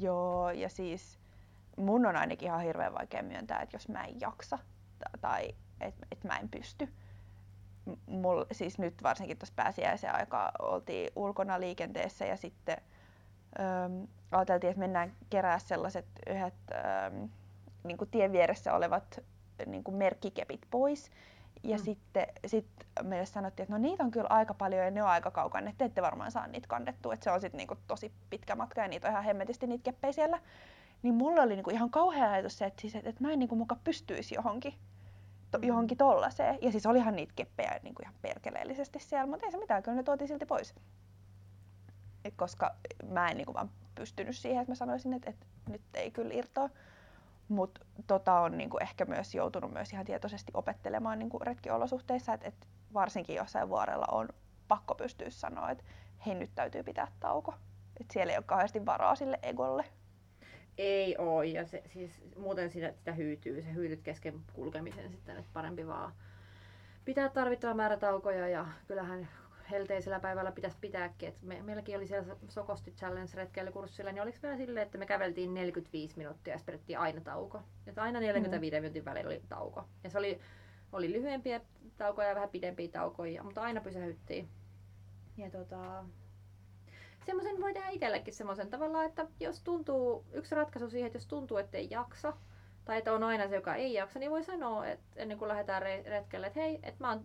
[0.00, 1.18] Joo, ja siis
[1.76, 4.58] mun on ainakin ihan hirveän vaikea myöntää, että jos mä en jaksa
[4.98, 5.48] ta- tai
[5.80, 6.88] että et mä en pysty.
[8.06, 12.76] Mul, siis nyt varsinkin tuossa pääsiäisen aikaa oltiin ulkona liikenteessä ja sitten
[13.60, 16.54] äm, ajateltiin, että mennään kerää sellaiset yhdet
[17.06, 17.28] äm,
[17.84, 19.20] niin kuin tien vieressä olevat
[19.66, 21.10] niin kuin merkkikepit pois.
[21.62, 21.82] Ja Mm.
[21.84, 22.66] sitten sit
[23.02, 25.78] meille sanottiin, että no niitä on kyllä aika paljon ja ne on aika kaukana, että
[25.78, 27.14] te ette varmaan saa niitä kannettua.
[27.14, 30.12] Että se on sitten niinku tosi pitkä matka ja niitä on ihan hemmetisti niitä keppejä
[30.12, 30.40] siellä.
[31.02, 33.56] Niin mulla oli niinku ihan kauhea ajatus se, että, siis, että, että mä en niinku
[33.56, 34.74] muka pystyisi johonkin,
[35.52, 35.64] to, Mm.
[35.64, 36.58] johonkin tollaseen.
[36.62, 40.02] Ja siis olihan niitä keppejä niinku ihan perkeleellisesti siellä, mutta ei se mitään, kyllä ne
[40.02, 40.74] tuotiin silti pois.
[42.24, 42.74] Et koska
[43.08, 46.70] mä en niinku vaan pystynyt siihen, että mä sanoisin, että, että nyt ei kyllä irtoa.
[47.48, 52.68] Mutta tota on niinku ehkä myös joutunut myös ihan tietoisesti opettelemaan niinku retkiolosuhteissa, että et
[52.94, 54.28] varsinkin jossain vuorella on
[54.68, 55.84] pakko pystyä sanoa, että
[56.26, 57.54] hei nyt täytyy pitää tauko.
[58.00, 59.84] Et siellä ei ole kauheasti varaa sille egolle.
[60.78, 65.50] Ei oo, ja se, siis muuten sitä, sitä hyytyy, se hyytyt kesken kulkemisen sitten, että
[65.52, 66.12] parempi vaan
[67.04, 69.28] pitää tarvittava määrä taukoja ja kyllähän
[69.70, 71.28] helteisellä päivällä pitäisi pitääkin.
[71.28, 75.54] Et me, meilläkin oli siellä Sokosti Challenge retkeilykurssilla, niin oliko meillä silleen, että me käveltiin
[75.54, 77.62] 45 minuuttia ja sitten pidettiin aina tauko.
[77.86, 78.82] Et aina 45 mm.
[78.82, 79.84] minuutin välillä oli tauko.
[80.04, 80.40] Ja se oli,
[80.92, 81.60] oli lyhyempiä
[81.96, 84.48] taukoja ja vähän pidempiä taukoja, mutta aina pysähyttiin.
[85.36, 86.04] Ja tota,
[87.26, 91.56] semmoisen voi tehdä itsellekin semmoisen tavalla, että jos tuntuu, yksi ratkaisu siihen, että jos tuntuu,
[91.56, 92.32] että ei jaksa,
[92.84, 95.82] tai että on aina se, joka ei jaksa, niin voi sanoa, että ennen kuin lähdetään
[95.82, 97.24] re- retkelle, että hei, että mä oon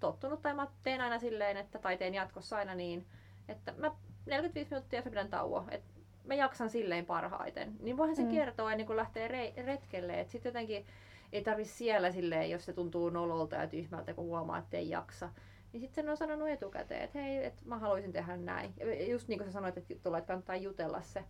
[0.00, 3.06] tottunut tai mä teen aina silleen, että, tai teen jatkossa aina niin,
[3.48, 3.90] että mä
[4.26, 5.90] 45 minuuttia mä pidän tauon, että
[6.24, 7.76] mä jaksan silleen parhaiten.
[7.80, 8.30] Niin voihan se Mm.
[8.30, 10.86] kertoa ennen kuin lähtee re- retkelle, että sitten jotenkin
[11.32, 15.28] ei tarvi siellä silleen, jos se tuntuu nololta ja tyhmältä, kun huomaa, että ei jaksa.
[15.76, 18.74] Niin sitten sen on sanonut etukäteen, että hei, että mä haluaisin tehdä näin.
[18.76, 21.24] Ja just niin kuin sä sanoit, että tulee, että kannattaa jutella se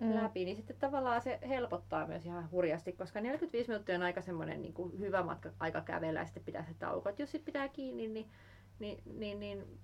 [0.00, 0.14] mm.
[0.14, 4.62] läpi, niin sitten tavallaan se helpottaa myös ihan hurjasti, koska 45 minuuttia on aika semmoinen
[4.62, 7.08] niin kuin hyvä matka aika kävellä ja sitten pitää se tauko.
[7.08, 8.30] Et jos sit pitää kiinni, niin,
[8.78, 9.78] niin, niin, niin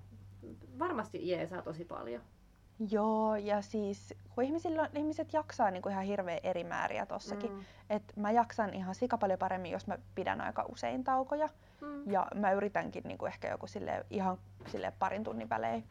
[0.78, 2.22] varmasti jeesaa tosi paljon.
[2.90, 7.52] Joo, ja siis kun ihmisillä ihmiset jaksaa niin kuin ihan hirveän eri määriä tossakin.
[7.52, 7.64] Mm.
[7.90, 11.48] Et mä jaksan ihan sika paljon paremmin, jos mä pidän aika usein taukoja.
[11.80, 12.10] Mm.
[12.10, 15.84] Ja mä yritänkin niin kuin ehkä joku sille, ihan sille parin tunnin välein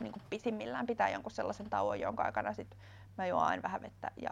[0.00, 2.76] niin kuin pisimmillään pitää jonkun sellaisen tauon, jonka aikana sit
[3.18, 4.30] mä juon aina vähän vettä ja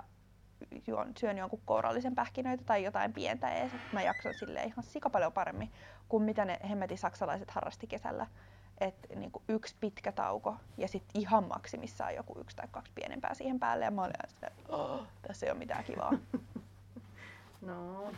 [0.87, 3.73] juon, syön jonkun kourallisen pähkinöitä tai jotain pientä ees.
[3.93, 5.73] Mä jaksan sille ihan sika paljon paremmin
[6.09, 8.27] kuin mitä ne hemmetin saksalaiset harrasti kesällä.
[8.81, 13.35] Et niin kuin yksi pitkä tauko ja sitten ihan maksimissaan joku yksi tai kaksi pienempää
[13.35, 13.85] siihen päälle.
[13.85, 16.12] Ja mä olin sitä, että oh, tässä ei ole mitään kivaa.
[17.61, 18.12] No.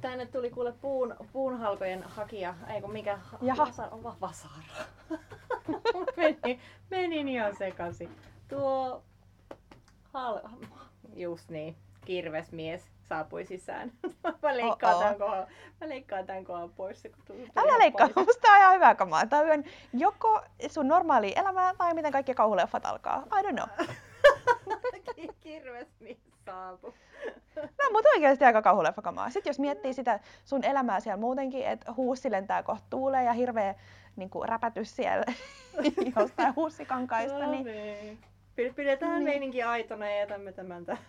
[0.00, 3.66] Tänne tuli kuule puun, puunhalkojen hakija, ei kun mikä, Jaha.
[3.66, 4.84] Vasara, va, vasara.
[6.16, 8.16] meni, menin ihan sekaisin.
[8.48, 9.02] Tuo,
[10.12, 10.40] hal,
[11.14, 13.92] just niin, kirvesmies saapui sisään.
[14.42, 15.46] mä leikkaan tämän kohan,
[15.80, 17.02] mä leikkaan tämän kohan pois.
[17.02, 18.26] se, kun tuli- Älä leikkaa, paisu.
[18.26, 19.26] musta on ihan hyvää kamaa.
[19.26, 23.22] Tämä on joko sun normaali elämää tai miten kaikki kauhuleffat alkaa.
[23.40, 23.86] I don't know.
[25.40, 26.92] kirvesmies saapui.
[27.56, 29.30] No, mutta oikeasti aika kauhuleffa kamaa.
[29.30, 33.74] Sitten jos miettii sitä sun elämää siellä muutenkin, että huussi lentää kohta tuuleen ja hirveä
[34.16, 35.24] niin kuin, räpätys siellä
[36.16, 38.18] jostain huussikankaista, No niin, niin.
[38.74, 39.24] Pidetään niin.
[39.24, 41.04] meininki aitona ja jätämme tämän tähän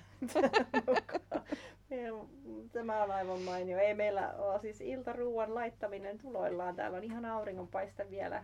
[2.71, 3.77] Tämä on aivan mainio.
[3.77, 6.75] Ei meillä ole siis iltaruuan laittaminen tuloillaan.
[6.75, 8.43] Täällä on ihan auringonpaiste vielä.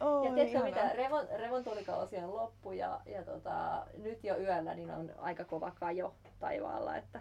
[0.00, 4.90] Oh, ja tiedätkö mitä, revon, revontulikausi on loppu ja, ja tota, nyt jo yöllä niin
[4.90, 6.96] on aika kova kajo taivaalla.
[6.96, 7.20] Että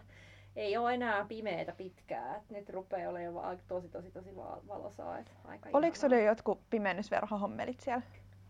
[0.55, 2.41] ei ole enää pimeitä pitkää.
[2.49, 4.35] Nyt rupeaa olemaan tosi tosi tosi
[4.67, 5.17] valosaa.
[5.45, 8.01] Aika Oliko sulla jotkut pimennysverhohommelit siellä?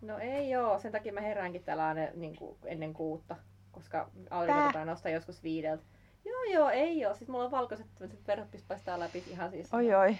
[0.02, 3.36] No ei oo, sen takia mä heräänkin täällä aina niin kuin ennen kuutta,
[3.72, 5.84] koska aurinko nostaa joskus viideltä.
[6.26, 7.14] Joo joo, ei oo.
[7.14, 7.88] Sitten mulla on valkoiset
[8.28, 9.74] verhot, paistaa läpi ihan siis.
[9.74, 10.18] Oi oi.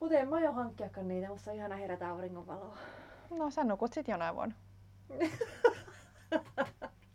[0.00, 2.76] Mutta en mä jo hankkiakaan niitä, musta on ihana herätä auringonvaloa.
[3.30, 4.54] No sä nukut sit jonain vuonna.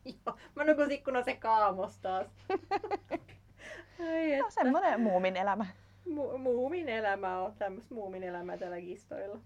[0.05, 2.27] joo, mä nukun ikkunassa kaamos taas.
[3.99, 5.65] Ai no semmonen muumin elämä.
[6.07, 9.39] Mu- muumin elämä on tämmöistä muumin elämää tällä kistoilla.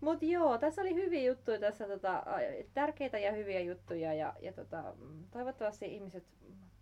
[0.00, 2.22] Mutta joo, tässä oli hyviä juttuja tässä, tota,
[2.74, 4.94] tärkeitä ja hyviä juttuja ja, ja tota,
[5.30, 6.24] toivottavasti ihmiset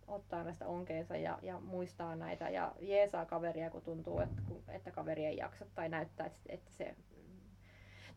[0.09, 5.25] ottaa näistä onkeensa ja, ja muistaa näitä ja jeesaa kaveria, kun tuntuu, että, että kaveri
[5.25, 6.95] ei jaksa tai näyttää, että, että se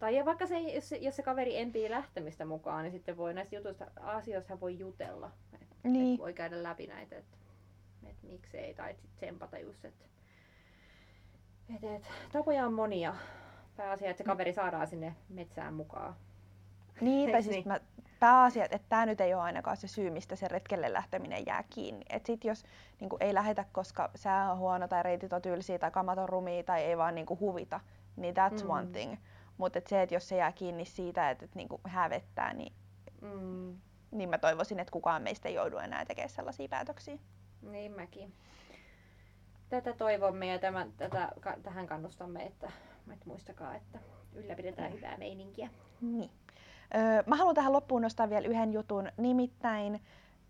[0.03, 3.57] tai vaikka se, jos, se, jos se kaveri empii lähtemistä mukaan, niin sitten voi näistä
[3.57, 5.31] jutuista, asioista voi jutella.
[5.55, 6.15] Et, niin.
[6.15, 7.37] et voi käydä läpi näitä, että
[8.07, 10.05] et miksei, tai sitten tsempata just, että
[11.77, 13.15] et, et, tapoja on monia
[13.77, 16.17] pääasia, että se kaveri saadaan sinne metsään mukaan.
[17.01, 17.69] Niin, tai siis niin?
[17.69, 17.81] mä,
[18.23, 22.05] pääasia, että tämä nyt ei ole ainakaan se syy, mistä se retkelle lähteminen jää kiinni.
[22.11, 22.65] Et sit jos
[23.01, 26.63] niin ei lähetä, koska sää on huono tai reitit on tylsiä tai kamat on rumia
[26.63, 27.81] tai ei vaan niin huvita,
[28.17, 28.71] niin that's mm.
[28.71, 29.17] one thing.
[29.59, 32.73] Mutta et se, että jos se jää kiinni siitä, että et niin hävettää, niin,
[33.21, 33.77] mm.
[34.11, 37.19] niin mä toivoisin, että kukaan meistä ei joudu enää tekemään sellaisia päätöksiä.
[37.63, 38.33] Niin mäkin.
[39.69, 41.29] Tätä toivomme ja tämän, tätä,
[41.63, 42.73] tähän kannustamme, että
[43.13, 43.99] että muistakaa, että
[44.33, 44.97] ylläpidetään mm.
[44.97, 45.71] hyvää meininkiä.
[46.01, 46.31] Niin.
[46.95, 50.01] Öö, mä haluan tähän loppuun nostaa vielä yhden jutun, nimittäin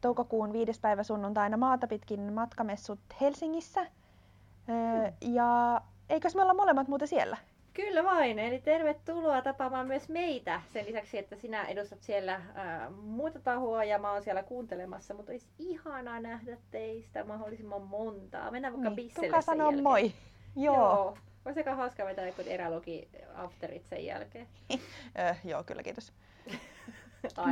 [0.00, 3.80] toukokuun viides päivä sunnuntaina maata pitkin matkamessut Helsingissä.
[3.80, 5.34] Öö, mm.
[5.34, 7.36] Ja eikös me olla molemmat muuten siellä?
[7.74, 13.40] Kyllä vain, eli tervetuloa tapaamaan myös meitä sen lisäksi, että sinä edustat siellä ää, muuta
[13.40, 18.50] tahoa ja mä oon siellä kuuntelemassa, mutta olisi ihanaa nähdä teistä mahdollisimman montaa.
[18.50, 19.82] Mennään vaikka niin, Bisselle sen jälkeen.
[19.82, 20.12] moi.
[20.56, 20.76] Joo.
[20.76, 21.18] Joo.
[21.44, 24.46] Olisi aika hauska vetää joku erälogi afterit sen jälkeen.
[25.18, 26.12] öö, joo, kyllä kiitos.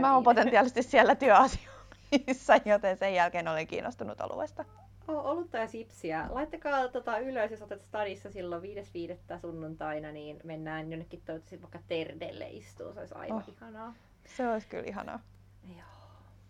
[0.01, 4.65] Mä oon potentiaalisesti siellä työasioissa, joten sen jälkeen olen kiinnostunut alueesta.
[5.09, 6.27] Oh, olutta ja sipsiä.
[6.31, 9.39] Laittakaa tota ylös, jos olet stadissa silloin 5.5.
[9.41, 12.93] sunnuntaina, niin mennään jonnekin toivottavasti vaikka Terdelle istuu.
[12.93, 13.95] Se olisi aivan oh, ihanaa.
[14.37, 15.21] Se olisi kyllä ihanaa.
[15.69, 15.87] Joo.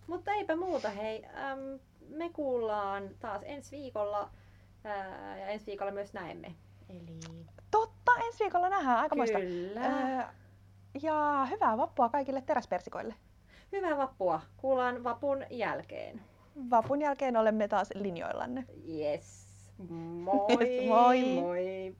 [0.06, 1.24] Mutta eipä muuta, hei.
[1.24, 1.60] Ähm,
[2.08, 4.30] me kuullaan taas ensi viikolla
[4.86, 6.54] äh, ja ensi viikolla myös näemme.
[6.88, 7.20] Eli...
[7.70, 9.38] Totta, ensi viikolla nähdään aikamoista.
[9.38, 9.80] Kyllä.
[9.80, 10.22] Öö,
[11.02, 13.14] ja hyvää vappua kaikille teräspersikoille.
[13.72, 14.40] Hyvää vappua.
[14.56, 16.20] Kuullaan vapun jälkeen.
[16.70, 18.64] Vapun jälkeen olemme taas linjoillanne.
[18.88, 19.50] Yes.
[19.88, 20.46] Moi.
[20.60, 21.22] yes, moi.
[21.40, 21.94] moi.